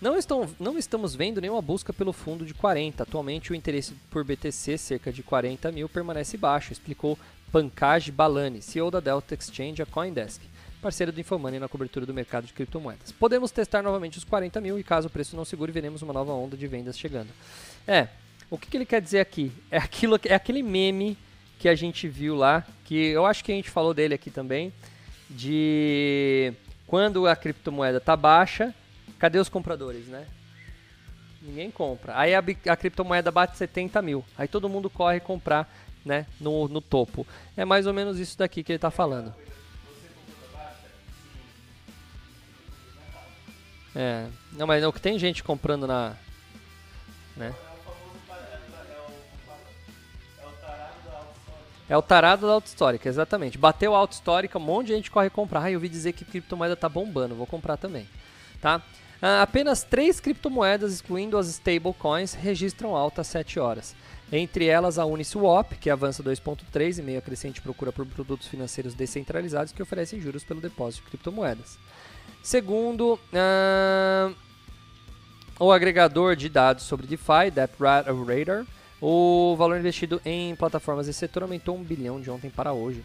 [0.00, 3.02] Não, estão, não estamos vendo nenhuma busca pelo fundo de 40.
[3.02, 7.18] Atualmente, o interesse por BTC, cerca de 40 mil, permanece baixo, explicou
[7.50, 10.42] Pankaj Balani, CEO da Delta Exchange, a Coindesk,
[10.80, 13.12] parceiro do Infomoney na cobertura do mercado de criptomoedas.
[13.12, 16.32] Podemos testar novamente os 40 mil e, caso o preço não segure, veremos uma nova
[16.32, 17.28] onda de vendas chegando.
[17.86, 18.08] É,
[18.50, 19.52] o que, que ele quer dizer aqui?
[19.70, 21.16] É, aquilo, é aquele meme
[21.58, 24.72] que a gente viu lá, que eu acho que a gente falou dele aqui também,
[25.28, 26.52] de
[26.86, 28.74] quando a criptomoeda está baixa
[29.18, 30.26] cadê os compradores, né?
[31.42, 32.18] Ninguém compra.
[32.18, 34.24] Aí a, a criptomoeda bate 70 mil.
[34.36, 35.72] Aí todo mundo corre comprar
[36.04, 37.26] né, no, no topo.
[37.56, 39.34] É mais ou menos isso daqui que ele está falando.
[43.98, 46.14] É, não, mas não, que tem gente comprando na,
[47.34, 47.54] né?
[51.88, 53.56] É o tarado da auto histórica, exatamente.
[53.56, 55.62] Bateu a auto histórica, um monte de gente corre comprar.
[55.62, 58.06] Ah, eu ouvi dizer que criptomoeda tá bombando, vou comprar também,
[58.60, 58.82] tá?
[59.22, 63.94] Uh, apenas três criptomoedas, excluindo as stablecoins, registram alta às 7 horas.
[64.30, 68.92] Entre elas a Uniswap, que avança 2,3 e meio a crescente procura por produtos financeiros
[68.92, 71.78] descentralizados que oferecem juros pelo depósito de criptomoedas.
[72.46, 74.32] Segundo uh,
[75.58, 78.64] o agregador de dados sobre DeFi, DeppRadar,
[79.02, 83.04] o valor investido em plataformas desse setor aumentou 1 bilhão de ontem para hoje.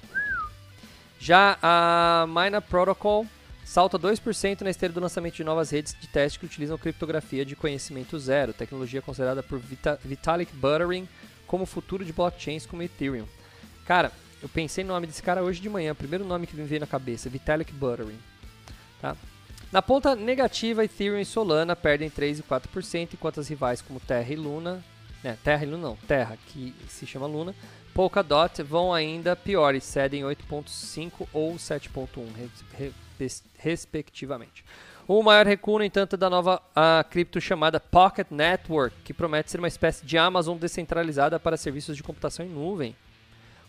[1.19, 3.25] Já a Mina Protocol
[3.65, 7.55] salta 2% na esteira do lançamento de novas redes de teste que utilizam criptografia de
[7.55, 9.59] conhecimento zero, tecnologia considerada por
[10.05, 11.09] Vitalik Buterin
[11.47, 13.25] como futuro de blockchains como Ethereum.
[13.87, 16.81] Cara, eu pensei no nome desse cara hoje de manhã, primeiro nome que me veio
[16.81, 18.19] na cabeça, Vitalik Buterin.
[19.01, 19.17] Tá?
[19.71, 24.33] Na ponta negativa, Ethereum e Solana perdem 3 e 4%, enquanto as rivais como Terra
[24.33, 24.83] e Luna,
[25.23, 27.55] né, Terra e Luna não, Terra, que se chama Luna,
[27.93, 32.91] Polkadot vão ainda piores, cedem 8.5 ou 7.1
[33.57, 34.65] respectivamente.
[35.07, 39.51] O maior recuo, no entanto, é da nova a cripto chamada Pocket Network, que promete
[39.51, 42.93] ser uma espécie de Amazon descentralizada para serviços de computação em nuvem.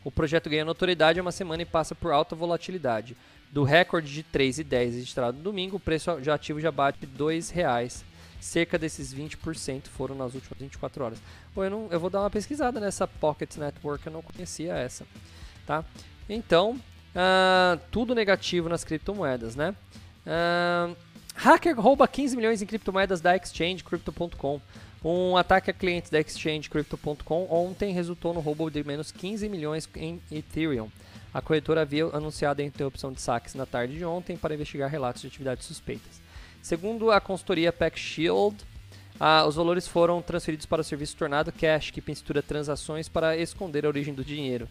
[0.05, 3.17] O projeto ganha notoriedade há uma semana e passa por alta volatilidade.
[3.53, 8.03] Do recorde de 3,10 registrado no domingo, o preço de ativo já bate R$ 2,00.
[8.41, 11.23] Cerca desses 20% foram nas últimas 24 horas.
[11.55, 15.07] Bom, eu, não, eu vou dar uma pesquisada nessa Pocket Network, eu não conhecia essa.
[15.65, 15.85] Tá?
[16.29, 16.81] Então,
[17.13, 19.75] Uh, tudo negativo nas criptomoedas, né?
[20.27, 20.97] Uh,
[21.35, 24.61] hacker rouba 15 milhões em criptomoedas da exchange Crypto.com.
[25.05, 29.89] Um ataque a clientes da exchange Crypto.com ontem resultou no roubo de menos 15 milhões
[29.97, 30.89] em Ethereum.
[31.33, 35.23] A corretora havia anunciado a interrupção de saques na tarde de ontem para investigar relatos
[35.23, 36.21] de atividades suspeitas.
[36.61, 38.57] Segundo a consultoria Pack Shield,
[39.21, 43.87] uh, os valores foram transferidos para o serviço Tornado Cash, que mistura transações para esconder
[43.87, 44.69] a origem do dinheiro.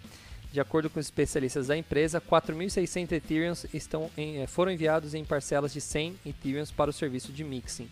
[0.51, 5.23] De acordo com os especialistas da empresa, 4.600 Ethereum estão em, eh, foram enviados em
[5.23, 7.89] parcelas de 100 Ethereum para o serviço de mixing.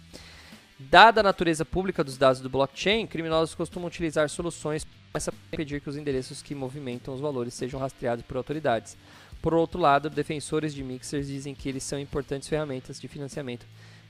[0.78, 5.90] Dada a natureza pública dos dados do blockchain, criminosos costumam utilizar soluções para impedir que
[5.90, 8.98] os endereços que movimentam os valores sejam rastreados por autoridades.
[9.42, 13.66] Por outro lado, defensores de mixers dizem que eles são importantes ferramentas de financiamento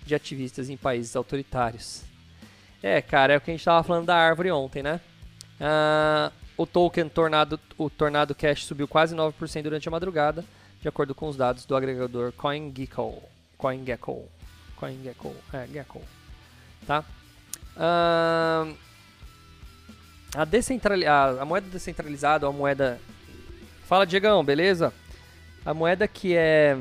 [0.06, 2.04] de ativistas em países autoritários.
[2.82, 5.00] É, cara, é o que a gente estava falando da árvore ontem, né?
[5.60, 10.44] Uh, o token Tornado, o Tornado Cash subiu quase 9% durante a madrugada,
[10.82, 13.22] de acordo com os dados do agregador CoinGecko.
[13.58, 14.28] CoinGecko.
[14.78, 15.36] CoinGecko.
[15.54, 16.02] É, Gecko.
[16.88, 17.04] Tá?
[17.76, 18.76] Uh,
[20.36, 23.00] a, descentrali a, a moeda descentralizada, a moeda.
[23.86, 24.94] Fala, Diegão, beleza?
[25.66, 26.78] A moeda que é.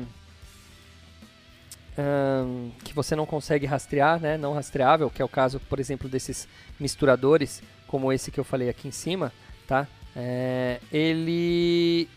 [2.85, 4.37] Que você não consegue rastrear, né?
[4.37, 6.47] Não rastreável, que é o caso, por exemplo, desses
[6.79, 9.33] misturadores, como esse que eu falei aqui em cima,
[9.67, 9.85] tá?
[10.15, 12.07] É, ele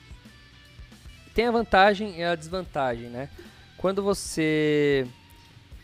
[1.34, 3.28] tem a vantagem e a desvantagem, né?
[3.76, 5.04] Quando você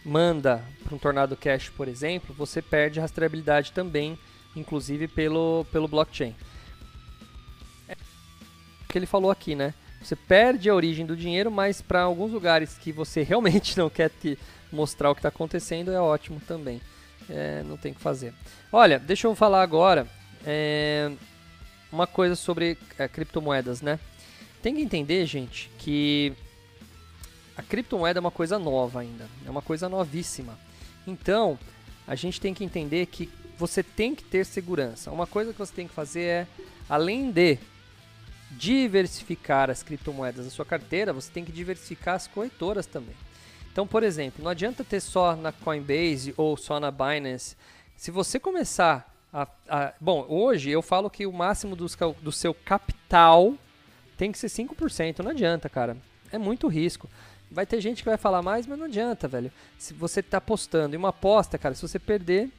[0.04, 4.16] manda para um Tornado Cash, por exemplo, você perde rastreabilidade também
[4.54, 6.34] inclusive pelo, pelo blockchain.
[7.88, 9.74] É o que ele falou aqui, né?
[10.02, 14.10] Você perde a origem do dinheiro, mas para alguns lugares que você realmente não quer
[14.10, 14.38] te
[14.72, 16.80] mostrar o que está acontecendo, é ótimo também.
[17.28, 18.32] É, não tem o que fazer.
[18.72, 20.06] Olha, deixa eu falar agora
[20.46, 21.10] é,
[21.92, 23.98] uma coisa sobre é, criptomoedas, né?
[24.62, 26.32] Tem que entender, gente, que
[27.56, 30.58] a criptomoeda é uma coisa nova ainda, é uma coisa novíssima.
[31.06, 31.58] Então,
[32.06, 35.10] a gente tem que entender que você tem que ter segurança.
[35.10, 36.46] Uma coisa que você tem que fazer é,
[36.88, 37.58] além de
[38.52, 43.14] diversificar as criptomoedas da sua carteira, você tem que diversificar as corretoras também.
[43.72, 47.56] Então, por exemplo, não adianta ter só na Coinbase ou só na Binance.
[47.96, 51.86] Se você começar a, a bom, hoje eu falo que o máximo do,
[52.22, 53.54] do seu capital
[54.16, 55.18] tem que ser 5%.
[55.20, 55.96] Não adianta, cara.
[56.32, 57.08] É muito risco.
[57.50, 59.50] Vai ter gente que vai falar mais, mas não adianta, velho.
[59.78, 62.50] Se você está apostando em uma aposta, cara, se você perder,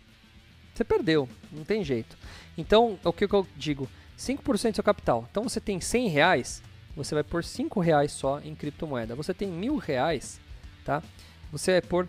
[0.79, 2.17] você perdeu, não tem jeito.
[2.57, 3.89] Então, o que, eu digo?
[4.17, 5.27] 5% do seu capital.
[5.29, 6.63] Então, você tem 100 reais,
[6.95, 9.13] você vai pôr 5 reais só em criptomoeda.
[9.13, 10.39] Você tem mil reais,
[10.85, 11.03] tá?
[11.51, 12.07] Você vai pôr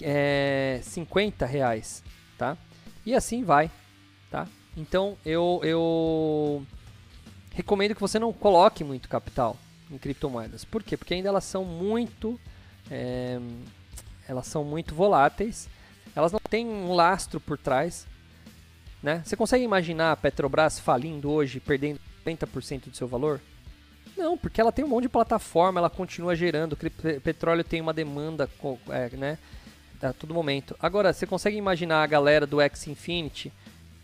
[0.00, 2.04] é, 50 reais,
[2.38, 2.56] tá?
[3.04, 3.68] E assim vai,
[4.30, 4.46] tá?
[4.76, 6.64] Então, eu, eu
[7.50, 9.56] recomendo que você não coloque muito capital
[9.90, 10.64] em criptomoedas.
[10.64, 10.96] Por quê?
[10.96, 12.38] Porque ainda elas são muito...
[12.88, 13.40] É,
[14.28, 15.68] elas são muito voláteis.
[16.14, 18.06] Elas não têm um lastro por trás.
[19.02, 19.22] Né?
[19.24, 23.40] Você consegue imaginar a Petrobras falindo hoje, perdendo 90% do seu valor?
[24.16, 27.92] Não, porque ela tem um monte de plataforma, ela continua gerando, o petróleo tem uma
[27.92, 28.48] demanda
[28.90, 29.38] é, né,
[30.00, 30.76] a todo momento.
[30.80, 33.52] Agora, você consegue imaginar a galera do X Infinity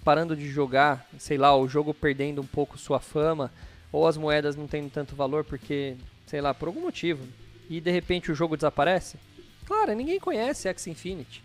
[0.03, 3.53] parando de jogar, sei lá, o jogo perdendo um pouco sua fama,
[3.93, 5.97] ou as moedas não tendo tanto valor porque,
[6.27, 7.25] sei lá, por algum motivo,
[7.69, 9.19] e de repente o jogo desaparece?
[9.67, 11.43] Claro, ninguém conhece X Infinity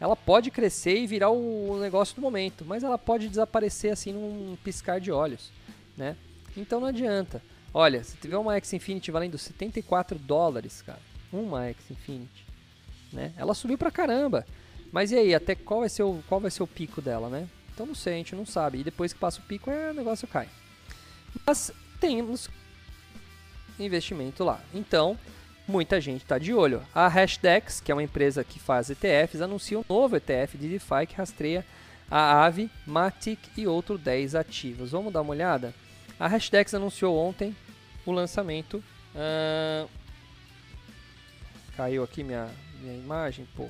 [0.00, 4.56] ela pode crescer e virar o negócio do momento, mas ela pode desaparecer assim num
[4.62, 5.50] piscar de olhos,
[5.96, 6.16] né?
[6.56, 7.42] Então não adianta.
[7.72, 11.00] Olha, se tiver uma X Infinity valendo 74 dólares, cara,
[11.32, 12.46] uma X Infinity,
[13.12, 13.32] né?
[13.36, 14.46] Ela subiu pra caramba.
[14.92, 17.48] Mas e aí, até qual vai ser o, qual vai ser o pico dela, né?
[17.72, 18.78] Então não sei, a gente não sabe.
[18.78, 20.48] E depois que passa o pico, é, o negócio cai.
[21.44, 22.48] Mas temos
[23.78, 24.60] investimento lá.
[24.72, 25.18] Então,
[25.66, 26.82] muita gente está de olho.
[26.94, 31.06] A Hashdex, que é uma empresa que faz ETFs, anuncia um novo ETF de DeFi
[31.08, 31.64] que rastreia
[32.10, 34.90] a Aave, Matic e outros 10 ativos.
[34.90, 35.74] Vamos dar uma olhada?
[36.18, 37.56] A Hashdex anunciou ontem
[38.04, 38.82] o lançamento.
[39.14, 39.88] Uh...
[41.76, 42.48] Caiu aqui minha,
[42.80, 43.68] minha imagem, pô.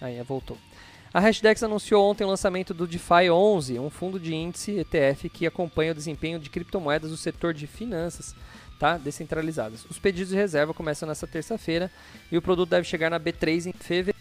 [0.00, 0.58] Aí, voltou.
[1.12, 5.46] A Hashdex anunciou ontem o lançamento do DeFi 11, um fundo de índice ETF que
[5.46, 8.34] acompanha o desempenho de criptomoedas do setor de finanças
[8.80, 8.96] tá?
[8.96, 9.84] descentralizadas.
[9.84, 11.90] Os pedidos de reserva começam nesta terça-feira
[12.32, 14.18] e o produto deve chegar na B3 em fevereiro.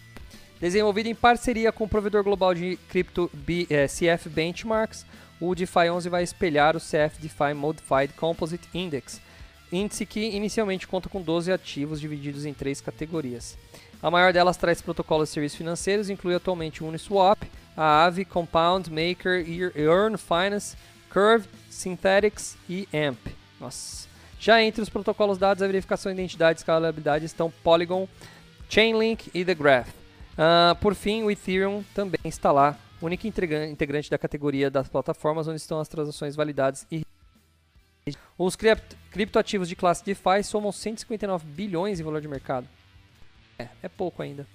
[0.59, 3.31] Desenvolvido em parceria com o provedor global de cripto
[3.69, 5.05] eh, CF Benchmarks,
[5.39, 9.21] o DeFi 11 vai espelhar o CF DeFi Modified Composite Index,
[9.71, 13.57] índice que inicialmente conta com 12 ativos divididos em três categorias.
[14.03, 17.41] A maior delas traz protocolos de serviços financeiros, inclui atualmente Uniswap,
[17.77, 19.45] a Aave, Compound, Maker,
[19.77, 20.75] Earn Finance,
[21.09, 23.33] Curve, Synthetics e AMP.
[23.61, 24.08] Nossa.
[24.39, 28.07] Já entre os protocolos dados, a verificação de identidade e escalabilidade estão Polygon,
[28.69, 29.89] Chainlink e The Graph.
[29.89, 35.57] Uh, por fim, o Ethereum também está lá, único integrante da categoria das plataformas onde
[35.57, 37.05] estão as transações validadas e
[38.37, 38.55] os
[39.11, 42.67] criptoativos de classe DeFi somam 159 bilhões em valor de mercado.
[43.59, 44.47] É, é pouco ainda,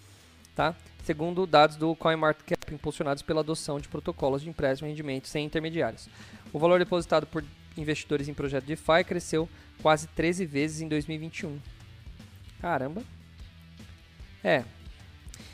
[0.57, 0.75] tá?
[1.05, 6.09] Segundo dados do CoinMarketCap, impulsionados pela adoção de protocolos de empréstimo de rendimento sem intermediários.
[6.53, 7.45] O valor depositado por
[7.77, 9.49] investidores em projeto DeFi cresceu
[9.83, 11.59] quase 13 vezes em 2021.
[12.61, 13.03] Caramba.
[14.43, 14.65] É.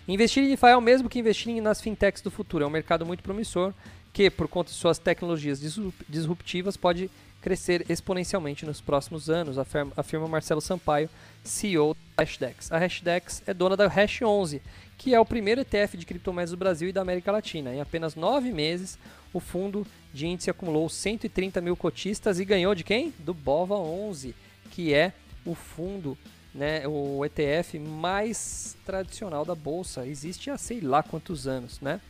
[0.06, 2.64] Investir em DeFi é o mesmo que investir nas fintechs do futuro.
[2.64, 3.72] É um mercado muito promissor
[4.12, 5.60] que, por conta de suas tecnologias
[6.08, 7.10] disruptivas, pode
[7.40, 9.56] crescer exponencialmente nos próximos anos,
[9.96, 11.08] afirma Marcelo Sampaio,
[11.42, 12.70] CEO da Hashdex.
[12.70, 14.60] A Hashdex é dona da Hash 11,
[14.98, 17.74] que é o primeiro ETF de criptomoedas do Brasil e da América Latina.
[17.74, 18.98] Em apenas nove meses,
[19.32, 23.12] o fundo de índice acumulou 130 mil cotistas e ganhou de quem?
[23.18, 24.34] Do Bova 11,
[24.70, 25.12] que é
[25.44, 26.16] o fundo,
[26.54, 30.06] né, o ETF mais tradicional da bolsa.
[30.06, 32.00] Existe há sei lá quantos anos, né?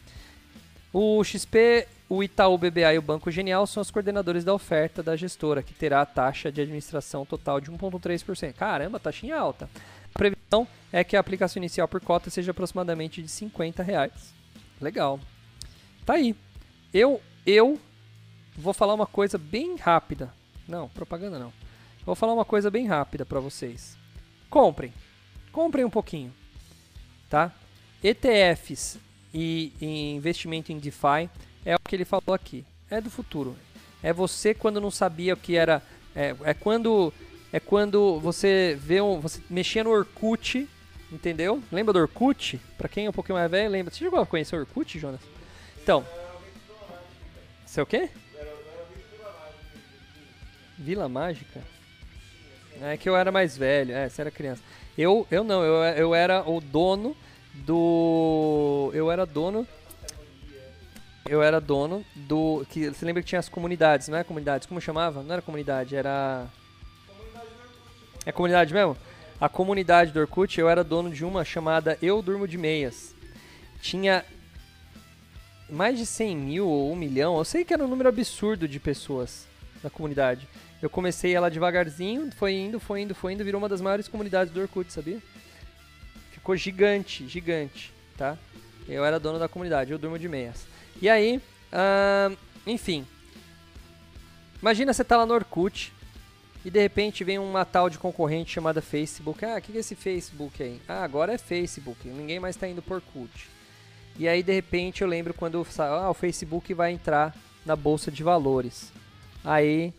[0.93, 5.15] O XP, o Itaú BBA e o Banco Genial são os coordenadores da oferta da
[5.15, 8.55] gestora, que terá a taxa de administração total de 1,3%.
[8.55, 9.71] Caramba, taxinha alta.
[10.13, 14.35] A previsão é que a aplicação inicial por cota seja aproximadamente de 50 reais.
[14.81, 15.21] Legal.
[16.05, 16.35] Tá aí.
[16.93, 17.79] Eu, eu
[18.61, 20.33] vou falar uma coisa bem rápida.
[20.69, 21.53] Não, propaganda não.
[22.05, 23.97] Vou falar uma coisa bem rápida para vocês.
[24.49, 24.93] Comprem.
[25.53, 26.33] Comprem um pouquinho.
[27.29, 27.53] Tá?
[28.03, 28.99] ETFs
[29.33, 31.29] e, e investimento em DeFi
[31.65, 32.65] é o que ele falou aqui.
[32.91, 33.57] É do futuro.
[34.03, 35.83] É você quando não sabia o que era.
[36.15, 37.13] É, é quando
[37.53, 40.69] é quando você vê um, você mexia no Orkut,
[41.11, 41.63] entendeu?
[41.71, 42.61] Lembra do Orkut?
[42.79, 43.93] Para quem é um pouquinho mais velho, lembra.
[43.93, 45.21] Você chegou a conhecer o Orkut, Jonas?
[45.83, 46.05] Então.
[47.67, 48.09] Você é o quê?
[50.81, 51.61] Vila Mágica?
[52.81, 54.63] É que eu era mais velho, é, você era criança.
[54.97, 57.15] Eu, eu não, eu, eu era o dono
[57.55, 58.91] do.
[58.95, 59.67] Eu era dono.
[61.29, 62.65] Eu era dono do.
[62.71, 64.67] Que, você lembra que tinha as comunidades, não é comunidades?
[64.67, 65.23] Como chamava?
[65.23, 66.47] Não era comunidade, era.
[68.25, 68.97] É comunidade mesmo?
[69.39, 73.15] A comunidade do Orkut, eu era dono de uma chamada Eu Durmo de Meias.
[73.81, 74.25] Tinha
[75.69, 78.81] mais de 100 mil ou 1 milhão, eu sei que era um número absurdo de
[78.81, 79.47] pessoas
[79.83, 80.47] na comunidade.
[80.83, 84.53] Eu comecei ela devagarzinho, foi indo, foi indo, foi indo, virou uma das maiores comunidades
[84.53, 85.19] do Orkut, sabia?
[86.33, 88.39] Ficou gigante, gigante, tá?
[88.89, 90.67] Eu era dono da comunidade, eu durmo de meias.
[91.01, 91.41] E aí,
[92.67, 93.07] enfim.
[94.61, 95.93] Imagina você tá lá no Orkut
[96.65, 99.45] e de repente vem uma tal de concorrente chamada Facebook.
[99.45, 100.81] Ah, o que é esse Facebook aí?
[100.89, 103.49] Ah, agora é Facebook, ninguém mais tá indo por Orkut.
[104.19, 108.23] E aí de repente eu lembro quando ah, o Facebook vai entrar na bolsa de
[108.23, 108.93] valores.
[109.43, 109.95] Aí,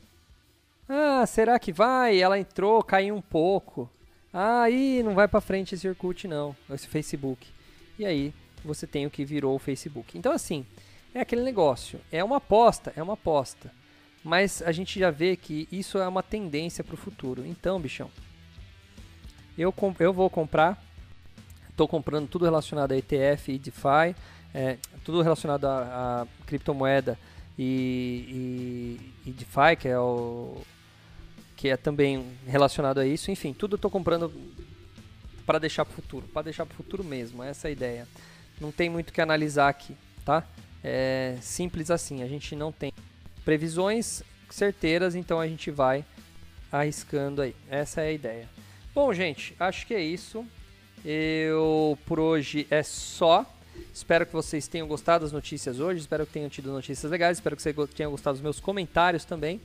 [0.93, 2.19] ah, será que vai?
[2.19, 3.89] Ela entrou, caiu um pouco.
[4.33, 7.47] Ah, aí não vai para frente esse Orkut não, esse Facebook.
[7.97, 8.33] E aí
[8.63, 10.17] você tem o que virou o Facebook.
[10.17, 10.65] Então assim,
[11.15, 13.71] é aquele negócio, é uma aposta, é uma aposta.
[14.21, 17.45] Mas a gente já vê que isso é uma tendência para o futuro.
[17.45, 18.11] Então, bichão,
[19.57, 20.83] eu, eu vou comprar,
[21.69, 24.15] estou comprando tudo relacionado a ETF e DeFi,
[24.53, 27.17] é, tudo relacionado a, a criptomoeda
[27.57, 30.61] e, e, e DeFi, que é o
[31.61, 33.29] que é também relacionado a isso.
[33.29, 34.33] Enfim, tudo eu estou comprando
[35.45, 38.07] para deixar para o futuro, para deixar para o futuro mesmo, essa é a ideia.
[38.59, 39.95] Não tem muito que analisar aqui,
[40.25, 40.43] tá?
[40.83, 42.91] É simples assim, a gente não tem
[43.45, 46.03] previsões certeiras, então a gente vai
[46.71, 47.55] arriscando aí.
[47.69, 48.49] Essa é a ideia.
[48.91, 50.43] Bom, gente, acho que é isso.
[51.05, 53.45] Eu por hoje é só.
[53.93, 55.99] Espero que vocês tenham gostado das notícias hoje.
[55.99, 57.37] Espero que tenham tido notícias legais.
[57.37, 59.61] Espero que vocês tenham gostado dos meus comentários também.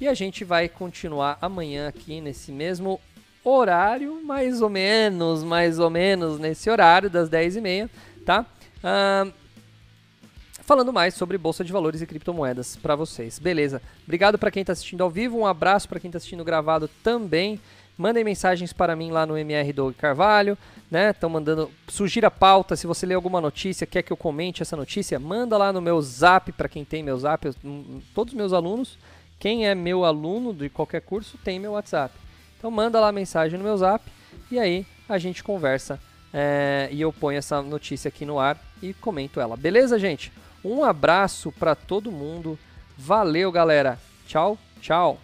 [0.00, 2.98] E a gente vai continuar amanhã aqui nesse mesmo
[3.44, 7.90] horário, mais ou menos, mais ou menos nesse horário das 10h30,
[8.24, 8.46] tá?
[8.78, 9.30] Uh,
[10.62, 13.38] falando mais sobre bolsa de valores e criptomoedas para vocês.
[13.38, 13.82] Beleza?
[14.04, 17.60] Obrigado para quem está assistindo ao vivo, um abraço para quem está assistindo gravado também.
[17.98, 20.56] Mandem mensagens para mim lá no MR Doug Carvalho,
[20.90, 21.10] né?
[21.10, 21.70] Estão mandando.
[21.86, 22.74] Sugira pauta.
[22.74, 26.00] Se você lê alguma notícia, quer que eu comente essa notícia, manda lá no meu
[26.00, 27.54] zap, para quem tem meu zap, eu,
[28.14, 28.96] todos os meus alunos
[29.40, 32.14] quem é meu aluno de qualquer curso tem meu WhatsApp.
[32.58, 34.04] Então manda lá mensagem no meu Zap
[34.50, 35.98] e aí a gente conversa
[36.32, 39.56] é, e eu ponho essa notícia aqui no ar e comento ela.
[39.56, 40.30] Beleza, gente?
[40.62, 42.58] Um abraço para todo mundo.
[42.96, 43.98] Valeu, galera.
[44.26, 45.18] Tchau, tchau.